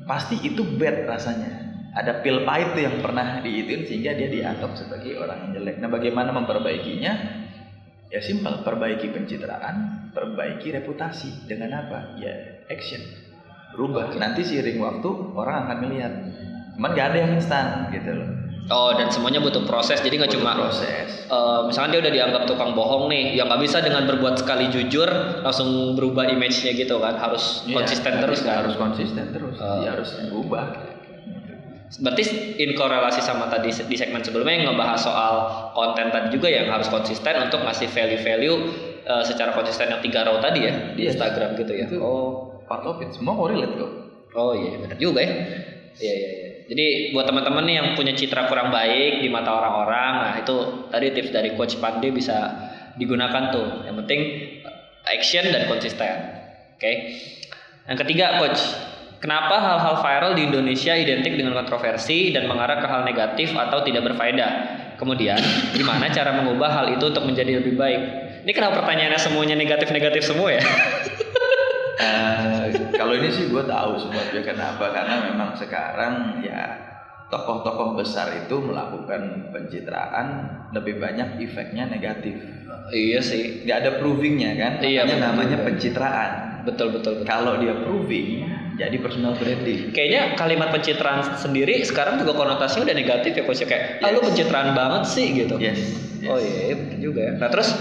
pasti 0.05 0.37
itu 0.45 0.64
bad 0.77 1.09
rasanya. 1.09 1.68
Ada 1.99 2.23
pil 2.23 2.47
pahit 2.47 2.79
tuh 2.79 2.83
yang 2.87 3.03
pernah 3.03 3.43
diituin 3.43 3.83
sehingga 3.83 4.15
dia 4.15 4.31
dianggap 4.31 4.79
sebagai 4.79 5.19
orang 5.19 5.51
yang 5.51 5.51
jelek. 5.59 5.83
Nah, 5.83 5.91
bagaimana 5.91 6.31
memperbaikinya? 6.31 7.13
Ya 8.09 8.21
simpel, 8.23 8.63
perbaiki 8.63 9.11
pencitraan, 9.11 10.09
perbaiki 10.15 10.71
reputasi 10.79 11.51
dengan 11.51 11.75
apa? 11.85 12.15
Ya 12.23 12.63
action. 12.71 13.03
Berubah. 13.75 14.15
Nanti 14.15 14.47
seiring 14.47 14.79
waktu 14.79 15.11
orang 15.35 15.67
akan 15.67 15.77
melihat. 15.85 16.13
Cuman 16.79 16.95
gak 16.95 17.07
ada 17.13 17.19
yang 17.19 17.33
instan 17.35 17.91
gitu 17.91 18.15
loh. 18.15 18.31
Oh 18.69 18.93
dan 18.93 19.09
semuanya 19.09 19.41
butuh 19.41 19.65
proses. 19.65 19.97
Jadi 20.05 20.21
nggak 20.21 20.33
cuma 20.37 20.53
proses. 20.53 21.25
eh, 21.25 21.61
misalkan 21.65 21.97
dia 21.97 22.01
udah 22.05 22.13
dianggap 22.13 22.43
tukang 22.45 22.77
bohong 22.77 23.09
nih, 23.09 23.33
yang 23.33 23.49
nggak 23.49 23.65
bisa 23.65 23.81
dengan 23.81 24.05
berbuat 24.05 24.45
sekali 24.45 24.69
jujur 24.69 25.09
langsung 25.41 25.97
berubah 25.97 26.29
image-nya 26.29 26.77
gitu 26.77 27.01
kan, 27.01 27.17
harus 27.17 27.65
Iya, 27.65 27.81
konsisten 27.81 28.13
terus 28.21 28.41
kan. 28.45 28.61
Harus 28.65 28.77
konsisten 28.77 29.25
terus. 29.33 29.57
Oh. 29.57 29.81
Dia 29.81 29.97
harus 29.97 30.11
berubah. 30.29 30.65
Berarti 31.88 32.22
in 32.61 32.77
korelasi 32.77 33.24
sama 33.24 33.48
tadi 33.48 33.72
di 33.72 33.96
segmen 33.96 34.20
sebelumnya 34.20 34.61
yang 34.61 34.66
ngebahas 34.72 35.01
soal 35.01 35.35
konten 35.72 36.12
tadi 36.12 36.29
juga 36.29 36.53
yang 36.53 36.68
harus 36.68 36.92
konsisten 36.92 37.33
untuk 37.40 37.64
ngasih 37.64 37.88
value-value 37.88 38.57
eh, 39.09 39.24
secara 39.24 39.57
konsisten 39.57 39.88
yang 39.88 40.05
tiga 40.05 40.29
row 40.29 40.37
tadi 40.37 40.68
ya 40.68 40.74
di 40.92 41.09
Yes. 41.09 41.16
Instagram 41.16 41.57
gitu 41.57 41.72
ya. 41.72 41.88
Itu 41.88 41.96
Oh, 41.98 42.61
part 42.68 42.85
of 42.85 43.01
it. 43.01 43.09
Semua 43.16 43.33
mau 43.33 43.48
relate 43.48 43.72
kok. 43.74 43.92
oh 44.37 44.53
iya 44.53 44.77
benar 44.77 45.01
juga 45.01 45.24
ya. 45.24 45.33
Iya 45.96 46.12
iya 46.14 46.29
iya. 46.29 46.48
Jadi 46.68 46.87
buat 47.16 47.24
teman-teman 47.24 47.64
nih 47.64 47.74
yang 47.81 47.88
punya 47.96 48.12
citra 48.12 48.44
kurang 48.44 48.68
baik 48.68 49.24
di 49.24 49.33
mata 49.33 49.48
orang-orang, 49.48 50.12
nah 50.20 50.33
itu 50.37 50.57
tadi 50.92 51.16
tips 51.16 51.33
dari 51.33 51.57
Coach 51.57 51.81
Pande 51.81 52.12
bisa 52.12 52.37
digunakan 53.01 53.48
tuh. 53.48 53.88
Yang 53.88 53.96
penting 54.05 54.20
action 55.09 55.48
dan 55.48 55.64
konsisten. 55.64 56.12
Oke. 56.77 56.92
Yang 57.88 57.98
ketiga, 58.05 58.37
Coach, 58.37 58.61
kenapa 59.19 59.59
hal-hal 59.59 59.95
viral 60.03 60.33
di 60.35 60.43
Indonesia 60.51 60.95
identik 60.95 61.35
dengan 61.39 61.55
kontroversi 61.55 62.31
dan 62.35 62.47
mengarah 62.51 62.79
ke 62.83 62.87
hal 62.87 63.03
negatif 63.07 63.55
atau 63.55 63.83
tidak 63.83 64.09
berfaedah? 64.11 64.51
Kemudian, 64.99 65.39
gimana 65.79 66.11
cara 66.11 66.35
mengubah 66.35 66.71
hal 66.75 66.87
itu 66.99 67.07
untuk 67.07 67.23
menjadi 67.23 67.63
lebih 67.63 67.79
baik? 67.79 68.03
Ini 68.43 68.51
kenapa 68.51 68.83
pertanyaannya 68.83 69.21
semuanya 69.21 69.55
negatif-negatif 69.55 70.23
semua 70.27 70.59
ya? 70.59 70.63
Eh, 71.99 72.95
kalau 72.95 73.11
ini 73.19 73.27
sih 73.27 73.51
gue 73.51 73.65
tahu 73.67 73.99
sebabnya 73.99 74.39
kenapa 74.39 74.95
karena 74.95 75.19
memang 75.27 75.51
sekarang 75.59 76.39
ya 76.47 76.79
tokoh-tokoh 77.27 77.99
besar 77.99 78.33
itu 78.39 78.57
melakukan 78.63 79.53
pencitraan 79.53 80.47
lebih 80.73 81.03
banyak 81.03 81.43
efeknya 81.43 81.91
negatif. 81.91 82.39
Iya 82.89 83.21
sih. 83.21 83.67
Nggak 83.69 83.79
ada 83.85 83.91
provingnya 84.01 84.57
kan? 84.57 84.73
Iya, 84.81 85.05
Makanya 85.05 85.27
namanya 85.29 85.59
pencitraan. 85.61 86.31
Betul 86.65 86.97
betul 86.97 87.21
betul. 87.21 87.29
Kalau 87.29 87.61
dia 87.61 87.77
proving, 87.77 88.49
jadi 88.79 88.97
personal 89.03 89.35
branding. 89.35 89.91
Kayaknya 89.91 90.38
kalimat 90.38 90.71
pencitraan 90.71 91.35
sendiri 91.35 91.83
sekarang 91.83 92.23
juga 92.23 92.38
konotasinya 92.38 92.87
udah 92.87 92.97
negatif 92.97 93.35
ya 93.35 93.43
coach 93.43 93.67
kayak 93.67 93.99
ah 93.99 94.14
lu 94.14 94.23
pencitraan 94.23 94.73
banget 94.73 95.03
sih 95.11 95.27
gitu. 95.35 95.59
Yes. 95.59 95.99
yes. 96.23 96.31
Oh 96.31 96.38
iya, 96.38 96.71
iya, 96.71 96.75
juga 97.03 97.21
ya. 97.27 97.33
Nah 97.43 97.51
terus 97.51 97.75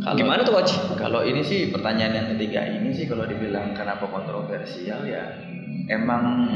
Kalau- 0.00 0.16
gimana 0.16 0.40
tuh 0.42 0.56
coach? 0.56 0.72
Kalau 0.96 1.20
ini 1.20 1.44
sih 1.44 1.68
pertanyaan 1.68 2.14
yang 2.16 2.28
ketiga 2.34 2.64
ini 2.64 2.96
sih 2.96 3.04
kalau 3.04 3.28
dibilang 3.28 3.76
kenapa 3.76 4.08
kontroversial 4.08 5.04
ya 5.04 5.36
emang 5.92 6.48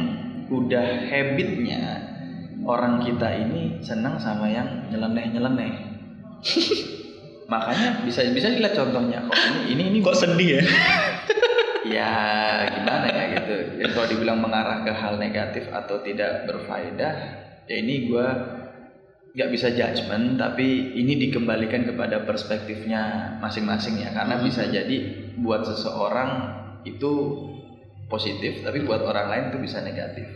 udah 0.48 1.08
habitnya 1.12 2.08
orang 2.64 3.04
kita 3.04 3.28
ini 3.28 3.76
senang 3.84 4.16
sama 4.16 4.48
yang 4.48 4.88
nyeleneh-nyeleneh. 4.88 5.72
Makanya 7.52 8.00
bisa 8.08 8.24
bisa 8.32 8.48
dilihat 8.48 8.72
contohnya 8.72 9.28
kok 9.28 9.36
ini 9.68 9.76
ini 9.76 9.82
ini 9.92 9.98
Kok 10.00 10.16
sedih 10.16 10.48
ya? 10.56 10.62
ya 11.86 12.10
gimana 12.70 13.06
ya 13.10 13.24
gitu. 13.42 13.54
Ya, 13.82 13.86
kalau 13.90 14.06
dibilang 14.06 14.38
mengarah 14.38 14.86
ke 14.86 14.92
hal 14.94 15.18
negatif 15.18 15.66
atau 15.70 16.02
tidak 16.06 16.46
berfaedah 16.46 17.14
ya 17.66 17.76
ini 17.78 18.10
gua 18.10 18.28
nggak 19.32 19.48
bisa 19.48 19.72
judgement 19.72 20.36
tapi 20.36 20.92
ini 20.92 21.16
dikembalikan 21.16 21.88
kepada 21.88 22.22
perspektifnya 22.28 23.34
masing-masing 23.40 23.96
ya 24.04 24.12
karena 24.12 24.36
Hmm. 24.36 24.44
bisa 24.44 24.68
jadi 24.68 24.96
buat 25.40 25.64
seseorang 25.64 26.30
itu 26.84 27.12
positif 28.12 28.60
tapi 28.60 28.84
buat 28.84 29.00
orang 29.00 29.26
lain 29.32 29.44
itu 29.54 29.58
bisa 29.64 29.80
negatif 29.80 30.28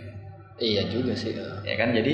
iya 0.56 0.88
juga 0.88 1.12
sih. 1.12 1.36
ya 1.36 1.74
kan 1.76 1.92
jadi 1.92 2.12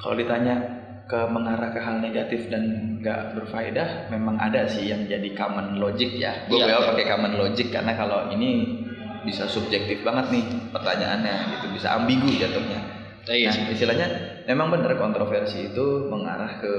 kalau 0.00 0.16
ditanya 0.16 0.85
ke 1.06 1.20
mengarah 1.30 1.70
ke 1.70 1.78
hal 1.78 2.02
negatif 2.02 2.50
dan 2.50 2.66
nggak 2.98 3.38
berfaedah 3.38 4.10
memang 4.10 4.34
ada 4.36 4.66
sih 4.66 4.90
yang 4.90 5.06
jadi 5.06 5.30
common 5.32 5.78
logic 5.78 6.10
ya 6.12 6.34
gue 6.44 6.58
Iya. 6.58 6.82
pakai 6.82 7.06
common 7.06 7.38
logic 7.38 7.70
karena 7.70 7.94
kalau 7.94 8.26
ini 8.28 8.82
bisa 9.22 9.46
subjektif 9.46 10.02
banget 10.02 10.30
nih 10.30 10.44
pertanyaannya 10.70 11.34
gitu 11.54 11.66
bisa 11.72 11.94
ambigu 11.94 12.26
jatuhnya 12.32 12.80
Iya 13.26 13.50
Nah, 13.50 13.54
sih. 13.58 13.74
istilahnya 13.74 14.06
memang 14.46 14.70
benar 14.70 14.94
kontroversi 14.94 15.70
itu 15.70 15.86
mengarah 16.06 16.62
ke 16.62 16.72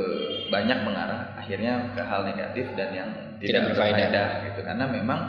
banyak 0.47 0.79
mengarah 0.79 1.35
akhirnya 1.35 1.91
ke 1.91 1.99
hal 1.99 2.23
negatif 2.23 2.71
dan 2.73 2.89
yang 2.91 3.09
Tidak 3.35 3.43
tidak, 3.43 3.61
berfaedah. 3.69 3.95
berfaedah 3.99 4.27
gitu 4.47 4.59
karena 4.63 4.85
memang 4.87 5.19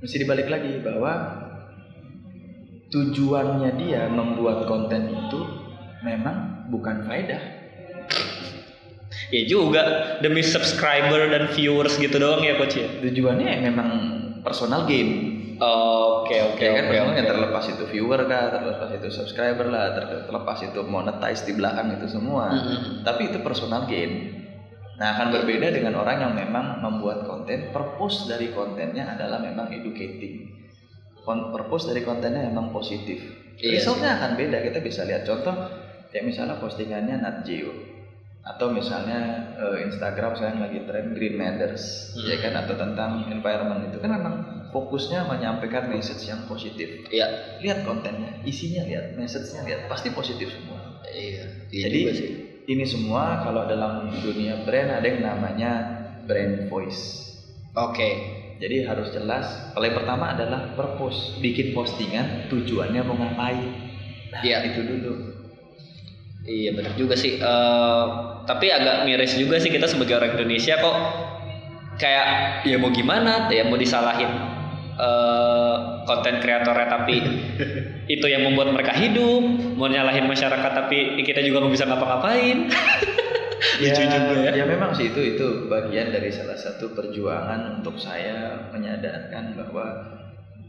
mesti 0.00 0.16
dibalik 0.18 0.48
lagi 0.48 0.80
bahwa 0.80 1.12
tujuannya 2.88 3.70
dia 3.78 4.08
membuat 4.08 4.64
konten 4.64 5.08
itu 5.08 5.40
memang 6.00 6.68
bukan 6.68 7.04
faedah 7.04 7.61
Ya 9.32 9.42
juga 9.48 9.82
demi 10.20 10.44
subscriber 10.44 11.28
dan 11.32 11.48
viewers 11.56 11.96
gitu 11.96 12.20
doang 12.20 12.44
ya 12.44 12.60
coach 12.60 12.76
ya. 12.76 12.88
tujuannya 13.00 13.64
memang 13.64 13.88
personal 14.44 14.84
gain 14.84 15.32
Oke 15.62 16.36
oke 16.42 16.58
ya 16.58 16.74
kan 16.74 16.84
oke. 16.84 16.90
personalnya 16.90 17.24
oke. 17.24 17.30
terlepas 17.32 17.64
itu 17.70 17.84
viewer 17.86 18.20
kah 18.26 18.50
terlepas 18.50 18.90
itu 18.92 19.08
subscriber 19.08 19.66
lah 19.70 19.94
ter- 19.94 20.26
terlepas 20.26 20.58
itu 20.60 20.80
monetize 20.84 21.46
di 21.46 21.52
belakang 21.54 21.96
itu 21.96 22.10
semua 22.10 22.50
Mm-mm. 22.50 23.06
tapi 23.06 23.30
itu 23.30 23.38
personal 23.40 23.86
gain. 23.86 24.42
Nah, 24.92 25.18
akan 25.18 25.34
berbeda 25.34 25.74
dengan 25.74 25.98
orang 25.98 26.22
yang 26.22 26.32
memang 26.36 26.78
membuat 26.78 27.26
konten, 27.26 27.74
purpose 27.74 28.30
dari 28.30 28.54
kontennya 28.54 29.10
adalah 29.10 29.42
memang 29.42 29.74
educating. 29.74 30.46
Purpose 31.26 31.90
dari 31.90 32.06
kontennya 32.06 32.46
memang 32.46 32.70
positif. 32.70 33.18
Iya 33.58 33.82
Resultnya 33.82 34.14
akan 34.22 34.38
beda. 34.38 34.62
Kita 34.62 34.78
bisa 34.78 35.02
lihat 35.02 35.26
contoh, 35.26 35.54
ya 36.12 36.20
misalnya 36.20 36.56
postingannya 36.56 37.18
Nat 37.18 37.42
Geo 37.42 37.72
atau 38.42 38.74
misalnya 38.74 39.20
eh, 39.54 39.86
Instagram 39.86 40.34
saya 40.34 40.58
lagi 40.58 40.82
tren 40.82 41.14
Green 41.14 41.38
Matters, 41.38 42.10
Hmm. 42.12 42.26
ya 42.26 42.36
kan 42.42 42.54
atau 42.58 42.74
tentang 42.74 43.30
environment 43.30 43.86
itu 43.86 44.02
kan 44.02 44.18
memang 44.18 44.34
fokusnya 44.74 45.30
menyampaikan 45.30 45.86
message 45.86 46.26
yang 46.26 46.42
positif. 46.50 47.06
Iya. 47.06 47.58
Lihat 47.62 47.86
kontennya, 47.86 48.42
isinya 48.42 48.82
lihat, 48.82 49.14
message-nya 49.14 49.62
lihat, 49.62 49.80
pasti 49.86 50.10
positif 50.10 50.50
semua. 50.50 50.98
Iya. 51.06 51.70
Iya 51.70 51.82
Jadi 51.86 51.98
juga 52.02 52.12
sih. 52.18 52.30
ini 52.66 52.82
semua 52.82 53.46
kalau 53.46 53.62
dalam 53.70 54.10
dunia 54.10 54.66
brand 54.66 54.90
ada 54.90 55.06
yang 55.06 55.22
namanya 55.22 55.70
brand 56.26 56.66
voice. 56.66 57.30
Oke. 57.72 58.10
Jadi 58.58 58.86
harus 58.86 59.10
jelas. 59.10 59.74
Yang 59.74 60.02
pertama 60.02 60.34
adalah 60.34 60.74
purpose, 60.74 61.38
bikin 61.38 61.70
postingan 61.72 62.50
tujuannya 62.50 63.02
mau 63.06 63.14
ngapain. 63.14 63.70
Nah, 64.34 64.42
Iya. 64.42 64.66
itu 64.66 64.82
dulu. 64.82 65.31
Iya 66.42 66.70
benar 66.74 66.92
juga 66.98 67.14
sih. 67.14 67.38
Eh, 67.38 68.04
tapi 68.46 68.66
agak 68.74 69.06
miris 69.06 69.38
juga 69.38 69.62
sih 69.62 69.70
kita 69.70 69.86
sebagai 69.86 70.18
orang 70.18 70.34
Indonesia 70.34 70.74
kok 70.78 70.96
kayak 72.02 72.26
ya 72.66 72.76
mau 72.82 72.90
gimana? 72.90 73.46
Ya 73.50 73.62
mau 73.62 73.78
disalahin 73.78 74.30
eh, 74.98 75.76
konten 76.02 76.42
kreatornya 76.42 76.88
tapi 76.90 77.22
itu 78.14 78.26
yang 78.26 78.42
membuat 78.42 78.74
mereka 78.74 78.98
hidup. 78.98 79.42
Mau 79.78 79.86
nyalahin 79.86 80.26
masyarakat 80.26 80.72
tapi 80.74 81.22
kita 81.22 81.46
juga 81.46 81.62
nggak 81.62 81.74
bisa 81.78 81.86
ngapa-ngapain. 81.86 82.58
Lucu 83.82 84.02
juga 84.04 84.34
ya. 84.42 84.50
ya 84.62 84.64
memang 84.66 84.90
sih 84.92 85.10
itu 85.14 85.38
itu 85.38 85.46
bagian 85.70 86.12
dari 86.12 86.28
salah 86.28 86.58
satu 86.58 86.92
perjuangan 86.92 87.80
untuk 87.80 87.96
saya 87.96 88.68
menyadarkan 88.74 89.58
bahwa 89.58 89.86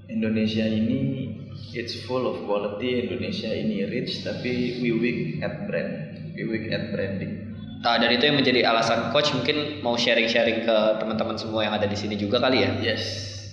Indonesia 0.08 0.66
ini 0.66 1.30
it's 1.72 2.04
full 2.04 2.26
of 2.26 2.44
quality. 2.44 3.08
Indonesia 3.08 3.48
ini 3.48 3.86
rich 3.86 4.22
tapi 4.22 4.80
we 4.80 4.92
weak 4.92 5.20
at 5.40 5.64
brand, 5.64 5.92
we 6.32 6.44
weak 6.44 6.68
at 6.68 6.92
branding. 6.92 7.48
Nah, 7.80 7.96
dan 7.96 8.10
itu 8.10 8.24
yang 8.24 8.36
menjadi 8.36 8.64
alasan 8.66 9.12
coach 9.12 9.32
mungkin 9.32 9.80
mau 9.80 9.94
sharing-sharing 9.94 10.64
ke 10.64 10.76
teman-teman 10.98 11.36
semua 11.36 11.62
yang 11.62 11.74
ada 11.74 11.84
di 11.84 11.96
sini 11.96 12.16
juga 12.16 12.40
kali 12.40 12.64
ya. 12.64 12.72
Yes, 12.82 13.04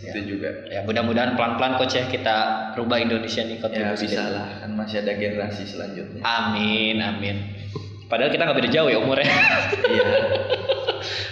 Ya. 0.00 0.14
itu 0.14 0.32
juga. 0.32 0.64
Ya 0.66 0.80
mudah-mudahan 0.80 1.34
pelan-pelan 1.34 1.76
coach 1.76 1.92
ya 1.92 2.06
kita 2.06 2.36
rubah 2.72 2.96
Indonesia 2.96 3.42
nih 3.42 3.54
Ya 3.54 3.60
kontribusi 3.60 4.06
bisa 4.06 4.22
dari- 4.22 4.32
lah, 4.32 4.48
kan 4.58 4.70
masih 4.72 4.96
ada 4.98 5.12
generasi 5.12 5.62
selanjutnya. 5.66 6.22
Amin, 6.22 6.96
amin. 6.98 7.36
Padahal 8.06 8.30
kita 8.30 8.42
nggak 8.42 8.58
beda 8.58 8.70
jauh 8.70 8.88
ya 8.88 8.98
umurnya. 8.98 9.28
Iya. 9.84 10.04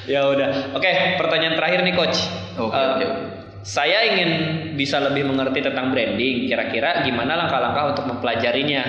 ya 0.13 0.21
udah. 0.27 0.49
Oke, 0.75 0.91
pertanyaan 1.17 1.55
terakhir 1.55 1.81
nih 1.81 1.95
coach. 1.95 2.19
Oke, 2.57 2.73
Eh, 2.73 2.87
oke, 2.89 3.05
oke. 3.05 3.25
Saya 3.67 4.15
ingin 4.15 4.31
bisa 4.79 5.03
lebih 5.03 5.27
mengerti 5.27 5.61
tentang 5.61 5.91
branding. 5.91 6.47
Kira-kira 6.47 7.03
gimana 7.03 7.35
langkah-langkah 7.35 7.95
untuk 7.97 8.05
mempelajarinya? 8.15 8.85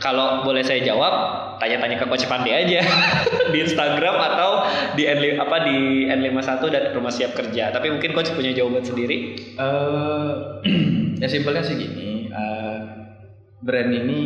Kalau 0.00 0.42
boleh 0.42 0.64
saya 0.64 0.82
jawab, 0.82 1.12
tanya-tanya 1.62 2.02
ke 2.02 2.06
coach 2.10 2.26
Pandi 2.26 2.50
aja 2.50 2.82
di 3.52 3.58
Instagram 3.62 4.16
atau 4.18 4.66
di 4.98 5.06
N 5.06 5.38
apa 5.38 5.56
di 5.64 6.08
N51 6.10 6.62
dan 6.72 6.84
Rumah 6.92 7.12
Siap 7.14 7.32
Kerja. 7.36 7.70
Tapi 7.70 7.94
mungkin 7.94 8.10
coach 8.10 8.34
punya 8.34 8.50
jawaban 8.50 8.82
sendiri. 8.82 9.38
Eh, 9.38 10.32
ya 11.22 11.28
simpelnya 11.30 11.62
sih 11.62 11.78
gini, 11.78 12.28
eh, 12.28 12.78
brand 13.62 13.90
ini 13.92 14.20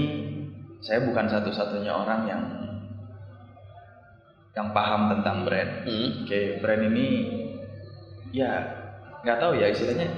saya 0.81 1.05
bukan 1.05 1.27
satu-satunya 1.27 1.93
orang 1.93 2.21
yang 2.27 2.43
yang 4.57 4.75
paham 4.75 5.15
tentang 5.15 5.47
brand. 5.47 5.87
Hmm. 5.87 6.09
Oke, 6.25 6.59
brand 6.59 6.83
ini 6.91 7.07
ya 8.35 8.78
nggak 9.29 9.45
tahu 9.45 9.61
ya 9.61 9.69
istilahnya 9.69 10.09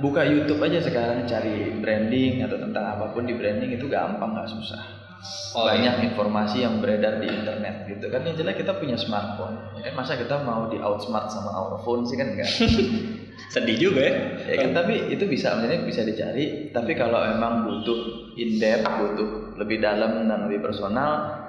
buka 0.00 0.24
YouTube 0.24 0.64
aja 0.64 0.80
sekarang 0.80 1.28
cari 1.28 1.76
branding 1.76 2.40
atau 2.40 2.56
tentang 2.56 2.84
apa 2.96 3.12
pun 3.12 3.28
di 3.28 3.36
branding 3.36 3.76
itu 3.76 3.84
gampang 3.92 4.32
nggak 4.32 4.48
susah. 4.48 4.80
Oh, 5.52 5.68
Banyak 5.68 6.12
informasi 6.12 6.64
yang 6.64 6.80
beredar 6.80 7.20
di 7.20 7.28
internet 7.28 7.84
gitu. 7.88 8.08
Kan 8.08 8.24
yang 8.24 8.36
jelas 8.36 8.56
kita 8.56 8.76
punya 8.80 8.96
smartphone 8.96 9.76
ya 9.76 9.92
kan? 9.92 9.92
Masa 10.00 10.16
kita 10.16 10.40
mau 10.40 10.72
di 10.72 10.80
outsmart 10.80 11.28
sama 11.28 11.52
our 11.52 11.76
phone 11.84 12.08
sih 12.08 12.16
kan 12.16 12.32
enggak 12.32 12.48
Sedih 13.52 13.76
juga 13.76 14.00
ya. 14.00 14.16
ya 14.48 14.56
kan? 14.64 14.72
Tapi 14.72 15.12
itu 15.12 15.28
bisa 15.28 15.56
maksudnya 15.56 15.84
bisa 15.84 16.00
dicari. 16.04 16.72
Tapi 16.72 16.92
kalau 16.96 17.20
emang 17.28 17.68
butuh 17.68 18.32
in 18.40 18.56
depth 18.56 18.88
butuh 18.88 19.28
lebih 19.60 19.80
dalam 19.84 20.28
dan 20.28 20.48
lebih 20.48 20.64
personal 20.64 21.44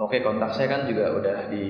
oke 0.00 0.16
kontak 0.24 0.56
saya 0.56 0.68
kan 0.68 0.88
juga 0.88 1.12
udah 1.12 1.36
di 1.52 1.64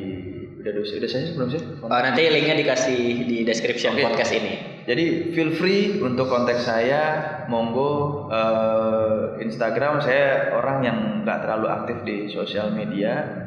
udah 0.61 0.71
udah, 0.77 0.85
udah 1.01 1.11
saya 1.11 1.25
sebelum 1.25 1.49
sih? 1.49 1.63
Oh, 1.81 1.89
nanti 1.89 2.23
linknya 2.29 2.57
dikasih 2.61 3.01
di 3.25 3.39
description 3.49 3.97
Oke. 3.97 4.05
podcast 4.05 4.33
ini. 4.37 4.85
jadi 4.85 5.31
feel 5.33 5.55
free 5.55 6.01
untuk 6.03 6.29
kontak 6.29 6.61
saya 6.61 7.03
monggo 7.49 8.27
eh, 8.29 9.45
Instagram. 9.45 10.05
Saya 10.05 10.53
orang 10.57 10.79
yang 10.85 10.99
nggak 11.25 11.39
terlalu 11.47 11.67
aktif 11.71 11.97
di 12.05 12.17
sosial 12.29 12.73
media 12.75 13.47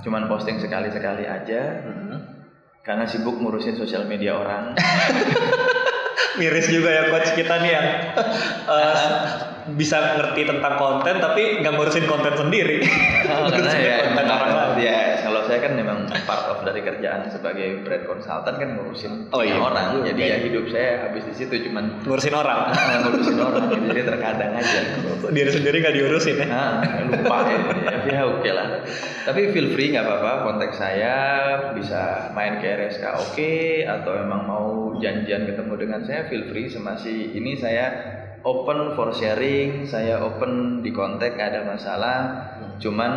cuman 0.00 0.32
posting 0.32 0.56
sekali 0.56 0.88
sekali 0.88 1.28
aja 1.28 1.84
karena 2.80 3.04
sibuk 3.04 3.36
ngurusin 3.36 3.76
sosial 3.76 4.08
media 4.08 4.40
orang. 4.40 4.72
Miris 6.40 6.72
juga 6.72 6.88
ya 6.88 7.02
coach 7.12 7.36
kita 7.36 7.54
nih 7.60 7.70
yang 7.74 7.86
eh, 8.72 9.28
bisa 9.74 10.16
ngerti 10.16 10.42
tentang 10.44 10.74
konten 10.76 11.14
tapi 11.18 11.60
nggak 11.60 11.72
ngurusin 11.74 12.06
konten 12.06 12.34
sendiri. 12.36 12.78
Oh, 13.30 13.46
karena 13.46 13.70
ya, 13.78 13.96
konten 14.02 14.26
emang 14.26 14.26
orang 14.42 14.52
lain. 14.52 14.90
ya 14.90 14.98
kalau 15.22 15.46
saya 15.46 15.62
kan 15.62 15.72
memang 15.78 15.98
part 16.26 16.50
of 16.50 16.66
dari 16.66 16.82
kerjaan 16.82 17.30
sebagai 17.30 17.86
brand 17.86 18.02
consultant 18.04 18.58
kan 18.58 18.74
ngurusin 18.74 19.30
Oh, 19.30 19.46
iya. 19.46 19.54
orang. 19.54 20.02
Jadi 20.02 20.18
Oke. 20.18 20.32
ya 20.34 20.36
hidup 20.42 20.64
saya 20.66 20.90
habis 21.06 21.22
di 21.30 21.34
situ 21.38 21.70
cuman 21.70 22.02
Ngurusin 22.02 22.34
orang. 22.34 22.58
ah, 22.74 22.98
ngurusin 23.06 23.38
orang. 23.38 23.64
Jadi 23.86 24.02
terkadang 24.02 24.52
aja. 24.58 24.80
Diri 25.36 25.50
sendiri 25.54 25.76
nggak 25.78 25.94
diurusin 25.94 26.36
ya. 26.42 26.46
Nah, 26.50 26.72
lupa 27.06 27.36
ya. 27.46 27.58
Ya 28.10 28.20
oke 28.26 28.50
lah. 28.50 28.68
Tapi 29.22 29.40
feel 29.54 29.68
free 29.72 29.94
nggak 29.94 30.02
apa-apa 30.04 30.32
kontak 30.42 30.72
saya 30.74 31.14
bisa 31.70 32.34
main 32.34 32.58
ke 32.58 32.66
RSK 32.66 33.04
oke 33.14 33.52
atau 33.86 34.12
emang 34.18 34.42
mau 34.42 34.66
janjian 34.98 35.46
ketemu 35.46 35.74
dengan 35.78 36.00
saya 36.02 36.26
feel 36.26 36.50
free 36.50 36.66
semasi 36.66 37.30
ini 37.30 37.54
saya 37.54 37.94
open 38.44 38.96
for 38.96 39.12
sharing, 39.12 39.84
saya 39.84 40.20
open 40.22 40.80
di 40.80 40.90
kontak 40.92 41.36
ada 41.36 41.64
masalah. 41.64 42.16
Cuman 42.80 43.12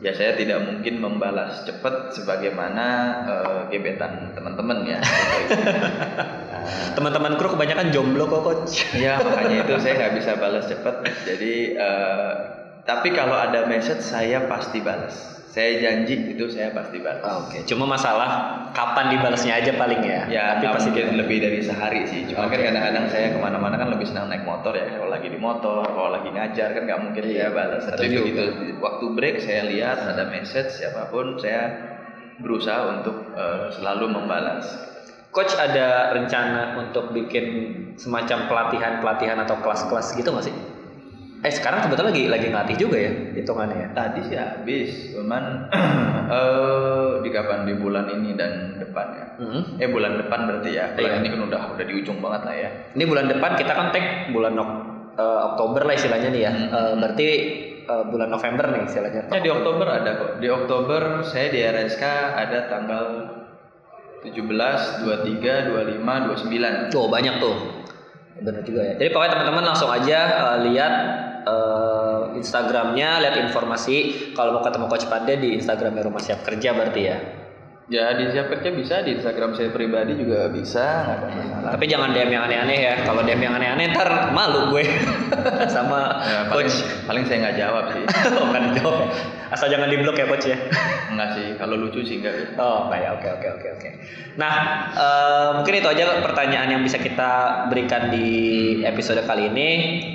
ya 0.00 0.12
saya 0.12 0.36
tidak 0.36 0.60
mungkin 0.64 1.00
membalas 1.00 1.64
cepat 1.64 2.12
sebagaimana 2.12 2.86
eh, 3.24 3.60
gebetan 3.72 4.32
teman-teman 4.36 4.84
ya. 4.84 5.00
Teman-teman 6.96 7.38
kru 7.38 7.54
kebanyakan 7.54 7.94
jomblo 7.94 8.26
kok 8.26 8.42
coach. 8.42 8.74
Ya 8.96 9.20
makanya 9.20 9.64
itu 9.64 9.74
saya 9.80 9.94
nggak 10.00 10.14
bisa 10.20 10.32
balas 10.40 10.64
cepat. 10.68 11.04
Jadi 11.24 11.76
eh, 11.76 12.32
tapi 12.86 13.12
kalau 13.12 13.36
ada 13.36 13.66
message 13.68 14.02
saya 14.02 14.46
pasti 14.48 14.80
balas. 14.80 15.35
Saya 15.56 15.80
janji 15.80 16.36
itu 16.36 16.44
saya 16.52 16.68
pasti 16.76 17.00
balas. 17.00 17.24
Oke, 17.48 17.64
cuma 17.64 17.88
masalah 17.88 18.60
kapan 18.76 19.16
dibalasnya 19.16 19.56
aja 19.56 19.72
paling 19.72 20.04
ya. 20.04 20.28
Ya 20.28 20.44
tapi 20.60 20.68
pasti 20.68 20.92
mungkin 20.92 21.16
lebih 21.16 21.40
dari 21.40 21.64
sehari 21.64 22.04
sih. 22.04 22.28
Cuma 22.28 22.52
kan 22.52 22.60
kadang-kadang 22.60 23.08
saya 23.08 23.32
ke 23.32 23.40
mana-mana 23.40 23.80
kan 23.80 23.88
lebih 23.88 24.04
senang 24.04 24.28
naik 24.28 24.44
motor 24.44 24.76
ya. 24.76 24.84
Kalau 24.84 25.08
lagi 25.08 25.32
di 25.32 25.40
motor, 25.40 25.88
kalau 25.88 26.12
lagi 26.12 26.28
ngajar 26.28 26.76
kan 26.76 26.82
nggak 26.84 27.00
mungkin 27.08 27.24
saya 27.32 27.48
balas. 27.56 27.88
Tapi 27.88 28.04
begitu 28.04 28.44
waktu 28.84 29.04
break 29.16 29.36
saya 29.40 29.64
lihat 29.64 29.96
ada 30.04 30.28
message 30.28 30.76
siapa 30.76 31.08
pun 31.08 31.40
saya 31.40 31.72
berusaha 32.36 33.00
untuk 33.00 33.16
eh, 33.32 33.72
selalu 33.80 34.12
membalas. 34.12 34.68
Coach 35.32 35.56
ada 35.56 36.12
rencana 36.12 36.84
untuk 36.84 37.16
bikin 37.16 37.44
semacam 37.96 38.44
pelatihan-pelatihan 38.44 39.40
atau 39.48 39.56
kelas-kelas 39.64 40.20
gitu 40.20 40.36
nggak 40.36 40.52
sih? 40.52 40.75
Eh 41.46 41.54
sekarang 41.54 41.86
kebetulan 41.86 42.10
lagi 42.10 42.24
lagi 42.26 42.46
ngelatih 42.50 42.74
juga 42.74 42.98
ya 42.98 43.12
hitungannya 43.38 43.76
ya. 43.78 43.88
Tadi 43.94 44.20
sih 44.26 44.34
habis, 44.34 45.14
cuman 45.14 45.70
eh 46.36 47.10
di 47.22 47.30
kapan 47.30 47.62
di 47.62 47.78
bulan 47.78 48.10
ini 48.18 48.34
dan 48.34 48.82
depan 48.82 49.06
ya. 49.14 49.26
Mhm. 49.38 49.60
Eh 49.78 49.86
bulan 49.86 50.18
depan 50.18 50.50
berarti 50.50 50.74
ya. 50.74 50.90
Iya. 50.90 50.98
Bulan 50.98 51.22
ini 51.22 51.28
kan 51.30 51.40
udah 51.46 51.60
udah 51.78 51.84
di 51.86 51.94
ujung 51.94 52.18
banget 52.18 52.42
lah 52.50 52.54
ya. 52.58 52.70
Ini 52.98 53.04
bulan 53.06 53.30
depan 53.30 53.50
kita 53.54 53.72
kan 53.78 53.94
tag 53.94 54.34
bulan 54.34 54.58
Ok- 54.58 54.82
eh, 55.22 55.38
Oktober 55.54 55.86
lah 55.86 55.94
istilahnya 55.94 56.28
nih 56.34 56.42
ya. 56.42 56.50
Hmm. 56.50 56.66
Eh, 56.74 56.92
berarti 56.98 57.28
eh, 57.86 58.04
bulan 58.10 58.28
November 58.28 58.66
nih 58.74 58.82
istilahnya. 58.90 59.22
Ya 59.30 59.38
di 59.38 59.50
Oktober 59.54 59.86
ada 59.86 60.10
kok. 60.18 60.30
Di 60.42 60.48
Oktober 60.50 61.02
saya 61.22 61.46
di 61.54 61.62
RSK 61.62 62.02
ada 62.34 62.58
tanggal 62.66 63.04
17, 64.26 65.06
23, 65.06 65.70
25, 65.70 66.26
29. 66.26 66.90
Tuh 66.90 67.06
banyak 67.06 67.38
tuh. 67.38 67.85
Bener 68.40 68.62
juga 68.66 68.80
ya. 68.84 68.94
Jadi 69.00 69.08
pokoknya 69.12 69.32
teman-teman 69.38 69.64
langsung 69.72 69.88
aja 69.88 70.18
eh, 70.28 70.58
lihat 70.68 70.94
eh, 71.46 72.22
Instagramnya, 72.36 73.22
lihat 73.24 73.34
informasi. 73.48 74.32
Kalau 74.36 74.60
mau 74.60 74.62
ketemu 74.64 74.86
Coach 74.92 75.06
Pande 75.08 75.34
di 75.40 75.56
Instagramnya 75.56 76.04
Rumah 76.04 76.20
Siap 76.20 76.40
Kerja 76.44 76.76
berarti 76.76 77.00
ya. 77.00 77.45
Ya 77.86 78.18
di 78.18 78.26
siap 78.34 78.50
kerja 78.50 78.74
bisa, 78.74 78.98
di 79.06 79.14
Instagram 79.14 79.54
saya 79.54 79.70
pribadi 79.70 80.18
juga 80.18 80.50
bisa, 80.50 81.06
nggak 81.06 81.16
ada 81.22 81.26
masalah. 81.30 81.70
Tapi 81.78 81.84
jangan 81.86 82.10
DM 82.10 82.30
yang 82.34 82.42
aneh-aneh 82.50 82.78
ya. 82.82 82.94
Kalau 83.06 83.22
DM 83.22 83.38
yang 83.46 83.54
aneh-aneh 83.54 83.94
ntar 83.94 84.34
malu 84.34 84.74
gue 84.74 84.82
sama 85.74 86.18
Ya, 86.26 86.50
paling, 86.50 86.66
Coach. 86.66 86.82
paling 87.06 87.22
saya 87.30 87.46
nggak 87.46 87.56
jawab 87.62 87.84
sih. 87.94 88.02
oh, 88.42 88.50
kan 88.50 88.62
dijawab 88.74 88.96
ya. 89.06 89.08
Asal 89.54 89.70
jangan 89.70 89.86
di 89.86 90.02
blok 90.02 90.18
ya 90.18 90.26
Coach 90.26 90.50
ya. 90.50 90.58
Enggak 91.14 91.38
sih, 91.38 91.46
kalau 91.54 91.78
lucu 91.78 92.02
sih 92.02 92.18
enggak. 92.18 92.58
Oh, 92.58 92.90
baik. 92.90 93.22
Oke, 93.22 93.28
oke, 93.38 93.48
oke, 93.54 93.68
oke. 93.78 93.88
Nah, 94.34 94.54
eh, 94.90 95.48
mungkin 95.62 95.78
itu 95.78 95.86
aja 95.86 96.26
pertanyaan 96.26 96.68
yang 96.74 96.82
bisa 96.82 96.98
kita 96.98 97.70
berikan 97.70 98.10
di 98.10 98.26
episode 98.82 99.22
kali 99.22 99.46
ini. 99.46 99.68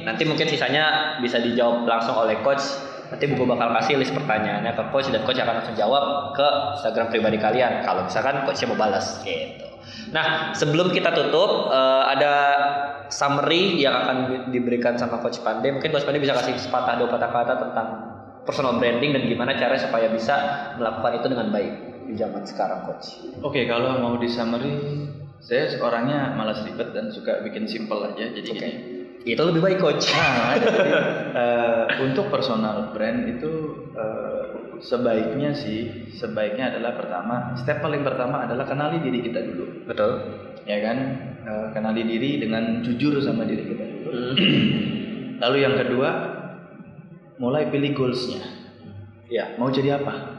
Nanti 0.04 0.28
mungkin 0.28 0.52
sisanya 0.52 1.16
bisa 1.24 1.40
dijawab 1.40 1.88
langsung 1.88 2.20
oleh 2.20 2.36
coach. 2.44 2.68
Nanti 3.12 3.28
gue 3.28 3.44
bakal 3.44 3.76
kasih 3.76 4.00
list 4.00 4.16
pertanyaannya 4.16 4.72
ke 4.72 4.84
coach 4.88 5.12
dan 5.12 5.28
coach 5.28 5.36
akan 5.44 5.60
langsung 5.60 5.76
jawab 5.76 6.32
ke 6.32 6.48
Instagram 6.80 7.12
pribadi 7.12 7.38
kalian. 7.44 7.84
Kalau 7.84 8.08
misalkan 8.08 8.48
coachnya 8.48 8.72
mau 8.72 8.80
balas, 8.80 9.20
gitu. 9.28 9.68
Nah, 10.16 10.56
sebelum 10.56 10.96
kita 10.96 11.12
tutup, 11.12 11.68
eh, 11.68 12.04
ada 12.08 12.34
summary 13.12 13.84
yang 13.84 14.08
akan 14.08 14.16
di- 14.32 14.44
diberikan 14.60 14.96
sama 14.96 15.20
Coach 15.20 15.44
Pande. 15.44 15.68
Mungkin 15.68 15.92
Coach 15.92 16.08
Pande 16.08 16.24
bisa 16.24 16.32
kasih 16.40 16.56
sepatah 16.56 16.96
dua 16.96 17.12
patah 17.12 17.30
kata 17.30 17.54
tentang 17.60 17.88
personal 18.48 18.80
branding 18.80 19.12
dan 19.14 19.24
gimana 19.28 19.54
cara 19.60 19.76
supaya 19.78 20.08
bisa 20.10 20.36
melakukan 20.80 21.22
itu 21.22 21.28
dengan 21.30 21.48
baik 21.52 21.74
di 22.08 22.14
zaman 22.16 22.42
sekarang, 22.48 22.88
Coach. 22.88 23.28
Oke, 23.44 23.68
kalau 23.68 24.00
mau 24.00 24.16
di 24.16 24.32
summary, 24.32 24.74
saya 25.44 25.68
orangnya 25.84 26.32
malas 26.34 26.64
ribet 26.64 26.96
dan 26.96 27.12
suka 27.12 27.44
bikin 27.44 27.68
simple 27.68 28.02
aja. 28.08 28.26
Jadi 28.32 28.48
Oke. 28.48 28.58
gini. 28.58 28.91
Itu 29.22 29.42
lebih 29.46 29.62
baik, 29.62 29.78
Coach. 29.78 30.10
Nah, 30.18 30.58
jadi, 30.58 30.90
eh, 31.38 31.84
untuk 32.02 32.34
personal 32.34 32.90
brand 32.90 33.30
itu 33.30 33.54
eh, 33.94 34.44
sebaiknya 34.82 35.54
sih, 35.54 36.10
sebaiknya 36.16 36.74
adalah 36.74 36.98
pertama, 36.98 37.36
step 37.60 37.86
paling 37.86 38.02
pertama 38.02 38.50
adalah 38.50 38.66
kenali 38.66 38.98
diri 39.04 39.20
kita 39.22 39.46
dulu, 39.46 39.86
Betul. 39.86 40.12
ya 40.66 40.78
kan? 40.82 40.98
Eh, 41.42 41.68
kenali 41.74 42.02
diri 42.06 42.42
dengan 42.42 42.82
jujur 42.82 43.18
sama 43.22 43.46
diri 43.46 43.64
kita 43.66 43.84
dulu. 43.84 44.10
Hmm. 44.10 44.34
Lalu 45.42 45.58
yang 45.58 45.76
kedua, 45.78 46.10
mulai 47.42 47.70
pilih 47.74 47.98
goalsnya. 47.98 48.46
Ya. 49.32 49.58
Mau 49.58 49.74
jadi 49.74 49.98
apa? 49.98 50.31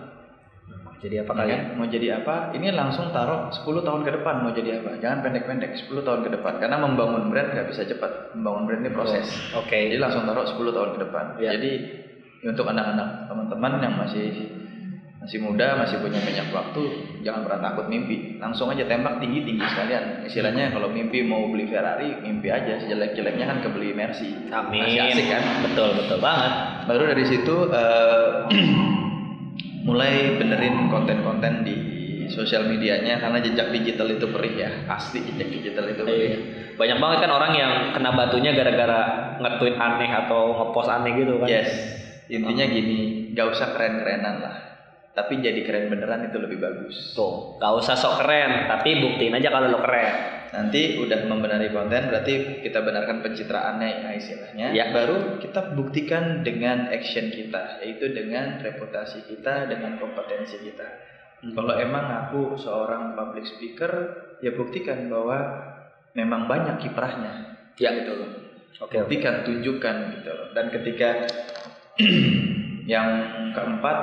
Jadi 1.03 1.19
apa 1.19 1.35
Ya 1.35 1.39
kalian? 1.43 1.59
kan? 1.59 1.71
Mau 1.77 1.87
jadi 1.91 2.09
apa? 2.23 2.35
Ini 2.55 2.69
langsung 2.71 3.11
taruh 3.11 3.51
10 3.51 3.83
tahun 3.83 4.01
ke 4.07 4.11
depan 4.23 4.35
mau 4.47 4.55
jadi 4.55 4.79
apa? 4.79 5.03
Jangan 5.03 5.19
pendek-pendek, 5.27 5.75
10 5.75 6.07
tahun 6.07 6.21
ke 6.23 6.31
depan. 6.39 6.63
Karena 6.63 6.79
membangun 6.79 7.27
brand 7.27 7.51
nggak 7.51 7.67
bisa 7.75 7.83
cepat. 7.83 8.39
Membangun 8.39 8.63
brand 8.71 8.81
ini 8.87 8.91
proses. 8.95 9.27
Oke. 9.59 9.91
Jadi 9.91 9.99
langsung 9.99 10.23
taruh 10.23 10.47
10 10.47 10.63
tahun 10.71 10.91
ke 10.95 10.99
depan. 11.03 11.25
Ya. 11.43 11.51
Jadi 11.59 11.73
untuk 12.47 12.67
anak-anak 12.71 13.27
teman-teman 13.27 13.73
yang 13.83 13.95
masih 13.99 14.31
masih 15.23 15.39
muda, 15.39 15.79
masih 15.79 16.03
punya 16.03 16.19
banyak 16.19 16.51
waktu, 16.51 16.83
jangan 17.23 17.47
pernah 17.47 17.71
takut 17.71 17.87
mimpi. 17.87 18.43
Langsung 18.43 18.67
aja 18.75 18.83
tembak 18.87 19.23
tinggi-tinggi 19.23 19.63
sekalian. 19.63 20.27
Istilahnya 20.27 20.75
kalau 20.75 20.91
mimpi 20.91 21.23
mau 21.23 21.47
beli 21.47 21.71
Ferrari, 21.71 22.19
mimpi 22.27 22.51
aja. 22.51 22.83
Sejelek-jeleknya 22.83 23.47
kan 23.47 23.59
kebeli 23.63 23.95
Mercy. 23.95 24.35
Amin. 24.51 24.83
Masih 24.83 24.99
asik 24.99 25.27
kan? 25.31 25.43
Betul, 25.63 25.95
betul 25.95 26.19
banget. 26.19 26.53
Baru 26.91 27.03
dari 27.07 27.25
situ 27.27 27.55
eh, 27.71 28.31
mulai 29.83 30.39
benerin 30.39 30.87
konten-konten 30.89 31.67
di 31.67 31.77
sosial 32.31 32.65
medianya 32.71 33.19
karena 33.19 33.43
jejak 33.43 33.75
digital 33.75 34.09
itu 34.09 34.27
perih 34.31 34.55
ya 34.57 34.71
asli 34.89 35.21
jejak 35.27 35.49
digital 35.53 35.85
itu 35.91 36.03
perih 36.07 36.31
Iya. 36.33 36.39
Banyak 36.73 36.99
banget 36.99 37.19
kan 37.29 37.33
orang 37.37 37.53
yang 37.53 37.73
kena 37.93 38.11
batunya 38.17 38.57
gara-gara 38.57 39.01
nge-tweet 39.39 39.77
aneh 39.77 40.09
atau 40.09 40.57
nge-post 40.57 40.89
aneh 40.89 41.13
gitu 41.21 41.37
kan. 41.43 41.49
yes 41.51 41.71
intinya 42.33 42.65
gini 42.65 43.29
gak 43.37 43.53
usah 43.53 43.77
keren-kerenan 43.77 44.41
lah 44.41 44.57
tapi 45.13 45.45
jadi 45.45 45.61
keren 45.69 45.93
beneran 45.93 46.33
itu 46.33 46.41
lebih 46.41 46.57
bagus 46.65 47.13
Tuh, 47.13 47.61
gak 47.61 47.73
usah 47.77 47.93
sok 47.93 48.25
keren, 48.25 48.65
tapi 48.73 49.05
buktiin 49.05 49.37
aja 49.37 49.53
kalau 49.53 49.69
lo 49.69 49.85
keren. 49.85 50.42
Nanti 50.53 51.01
udah 51.01 51.25
membenari 51.25 51.73
konten 51.73 52.13
berarti 52.13 52.61
kita 52.61 52.85
benarkan 52.85 53.25
pencitraannya 53.25 53.89
ya 54.05 54.11
istilahnya 54.13 54.67
Ya. 54.77 54.93
baru 54.93 55.41
kita 55.41 55.73
buktikan 55.73 56.45
dengan 56.45 56.93
action 56.93 57.33
kita 57.33 57.81
yaitu 57.81 58.13
dengan 58.13 58.61
reputasi 58.61 59.25
kita 59.27 59.67
dengan 59.67 59.97
kompetensi 59.97 60.61
kita 60.61 61.09
Hmm. 61.43 61.59
kalau 61.59 61.75
emang 61.75 62.07
aku 62.23 62.55
seorang 62.55 63.19
public 63.19 63.43
speaker 63.51 63.91
ya 64.39 64.55
buktikan 64.55 65.11
bahwa 65.11 65.39
memang 66.15 66.47
banyak 66.47 66.79
kiprahnya 66.79 67.59
Ya. 67.81 67.91
gitu 67.99 68.15
loh 68.15 68.31
Oke, 68.79 69.01
oke. 69.01 69.09
buktikan 69.11 69.43
tunjukkan 69.43 69.97
gitu 70.21 70.31
loh 70.31 70.49
dan 70.55 70.71
ketika 70.71 71.27
yang 72.93 73.09
keempat 73.57 73.97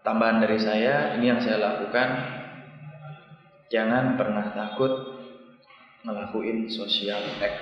tambahan 0.00 0.40
dari 0.40 0.56
saya 0.56 1.12
ini 1.18 1.28
yang 1.28 1.42
saya 1.44 1.60
lakukan 1.60 2.08
jangan 3.68 4.16
pernah 4.16 4.52
takut 4.52 5.21
ngelakuin 6.02 6.66
social 6.66 7.22
act 7.38 7.58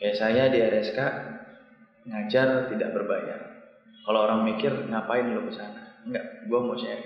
kayak 0.00 0.16
saya 0.16 0.48
di 0.48 0.58
RSK 0.64 0.98
ngajar 2.08 2.72
tidak 2.72 2.90
berbayar 2.96 3.40
kalau 4.08 4.24
orang 4.24 4.48
mikir 4.48 4.72
ngapain 4.88 5.28
lo 5.28 5.44
ke 5.44 5.52
sana 5.52 6.00
enggak 6.08 6.48
gua 6.48 6.60
mau 6.64 6.76
share 6.76 7.04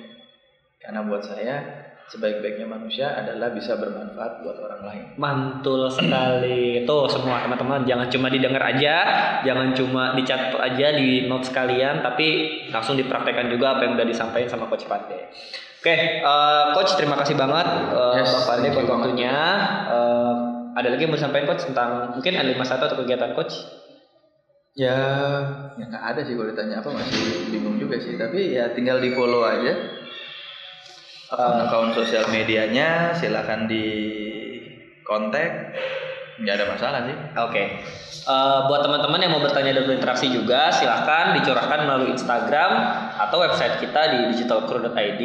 karena 0.79 1.03
buat 1.03 1.23
saya 1.27 1.85
sebaik-baiknya 2.05 2.69
manusia 2.69 3.17
adalah 3.17 3.51
bisa 3.51 3.81
bermanfaat 3.81 4.45
buat 4.45 4.61
orang 4.61 4.83
lain 4.85 5.05
Mantul 5.17 5.89
sekali. 5.89 6.85
Tuh 6.85 7.09
semua 7.09 7.41
teman-teman 7.41 7.89
jangan 7.89 8.13
cuma 8.13 8.29
didengar 8.29 8.61
aja, 8.61 8.97
jangan 9.41 9.73
cuma 9.73 10.13
dicatat 10.13 10.53
aja 10.61 10.93
di 10.93 11.25
notes 11.25 11.49
kalian, 11.49 12.05
tapi 12.05 12.61
langsung 12.69 13.01
dipraktekkan 13.01 13.49
juga 13.49 13.79
apa 13.79 13.89
yang 13.89 13.97
udah 13.97 14.05
disampaikan 14.05 14.53
sama 14.53 14.69
Coach 14.69 14.85
Pande. 14.85 15.33
Oke, 15.81 15.97
eh, 16.21 16.65
Coach 16.73 16.97
terima 16.97 17.17
kasih 17.21 17.37
banget 17.37 17.93
eh, 17.93 18.21
Yes, 18.21 18.33
Bang 18.33 18.47
Pande 18.49 18.69
buat 18.73 18.89
waktunya. 18.89 19.37
Eh, 19.89 20.24
ada 20.75 20.89
lagi 20.91 21.07
yang 21.07 21.13
mau 21.15 21.19
disampaikan 21.19 21.47
Coach 21.55 21.65
tentang 21.71 22.19
mungkin 22.19 22.35
N51 22.35 22.71
atau 22.91 22.99
kegiatan 23.03 23.33
Coach? 23.39 23.55
Ya, 24.75 24.99
ya 25.79 25.85
nggak 25.87 26.05
ada 26.15 26.21
sih 26.27 26.35
kalau 26.35 26.51
ditanya 26.51 26.83
apa 26.83 26.91
masih 26.91 27.55
bingung 27.55 27.79
juga 27.79 27.95
sih. 28.03 28.19
Tapi 28.19 28.59
ya 28.59 28.75
tinggal 28.75 28.99
di 28.99 29.15
follow 29.15 29.47
aja 29.47 30.03
akun-akun 31.31 31.95
sosial 31.95 32.27
medianya, 32.31 33.15
silakan 33.15 33.71
di 33.71 33.87
kontak. 35.07 35.75
Nggak 36.41 36.55
ada 36.59 36.67
masalah 36.67 37.01
sih. 37.07 37.17
Oke. 37.39 37.63
Eh, 38.25 38.61
buat 38.73 38.81
teman-teman 38.81 39.21
yang 39.21 39.37
mau 39.37 39.43
bertanya 39.45 39.77
dan 39.77 39.85
berinteraksi 39.85 40.33
juga, 40.33 40.73
silahkan 40.73 41.37
dicurahkan 41.37 41.85
melalui 41.85 42.17
Instagram 42.17 42.73
atau 43.21 43.37
website 43.45 43.85
kita 43.85 44.17
di 44.17 44.19
digitalcrew.id. 44.33 45.23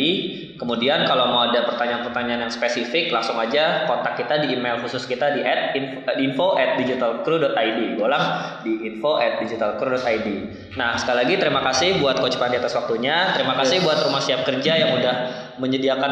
Kemudian 0.59 1.07
kalau 1.07 1.31
mau 1.31 1.47
ada 1.47 1.63
pertanyaan-pertanyaan 1.63 2.43
yang 2.43 2.51
spesifik, 2.51 3.15
langsung 3.15 3.39
aja 3.39 3.87
kontak 3.87 4.19
kita 4.19 4.43
di 4.43 4.51
email 4.51 4.83
khusus 4.83 5.07
kita 5.07 5.31
di 5.31 5.47
at 5.47 5.71
info, 5.79 6.11
info 6.19 6.47
at 6.59 6.75
digitalcrew.id. 6.75 7.79
Golang 7.95 8.25
di 8.67 8.73
info 8.91 9.15
at 9.15 9.39
digitalcrew.id. 9.39 10.27
Nah, 10.75 10.99
sekali 10.99 11.23
lagi 11.23 11.35
terima 11.39 11.63
kasih 11.63 12.03
buat 12.03 12.19
Coach 12.19 12.35
Pandi 12.35 12.59
atas 12.59 12.75
waktunya. 12.75 13.31
Terima 13.31 13.55
kasih 13.55 13.79
buat 13.79 14.03
Rumah 14.03 14.19
Siap 14.19 14.43
Kerja 14.43 14.75
yang 14.75 14.99
udah 14.99 15.15
menyediakan 15.59 16.11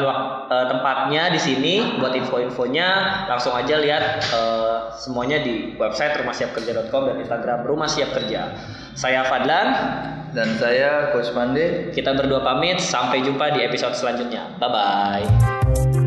eh, 0.52 0.66
tempatnya 0.70 1.34
di 1.34 1.40
sini 1.40 1.74
buat 1.98 2.14
info-infonya. 2.14 2.88
Langsung 3.32 3.56
aja 3.56 3.80
lihat 3.80 4.04
eh, 4.22 4.78
semuanya 4.94 5.42
di 5.42 5.74
website 5.80 6.20
rumahsiapkerja.com 6.22 7.02
dan 7.10 7.16
Instagram 7.24 7.60
Rumah 7.66 7.90
Siap 7.90 8.14
Kerja. 8.14 8.54
Saya 8.94 9.26
Fadlan, 9.26 9.68
Dan 10.36 10.60
saya 10.60 11.16
Coach 11.16 11.32
Pande. 11.32 11.90
kita 11.96 12.14
berdua 12.14 12.44
pamit. 12.44 12.78
Sampai 12.84 13.24
jumpa 13.24 13.56
di 13.56 13.64
episode 13.64 13.96
selanjutnya. 13.96 14.54
Bye 14.60 14.70
bye. 14.70 16.07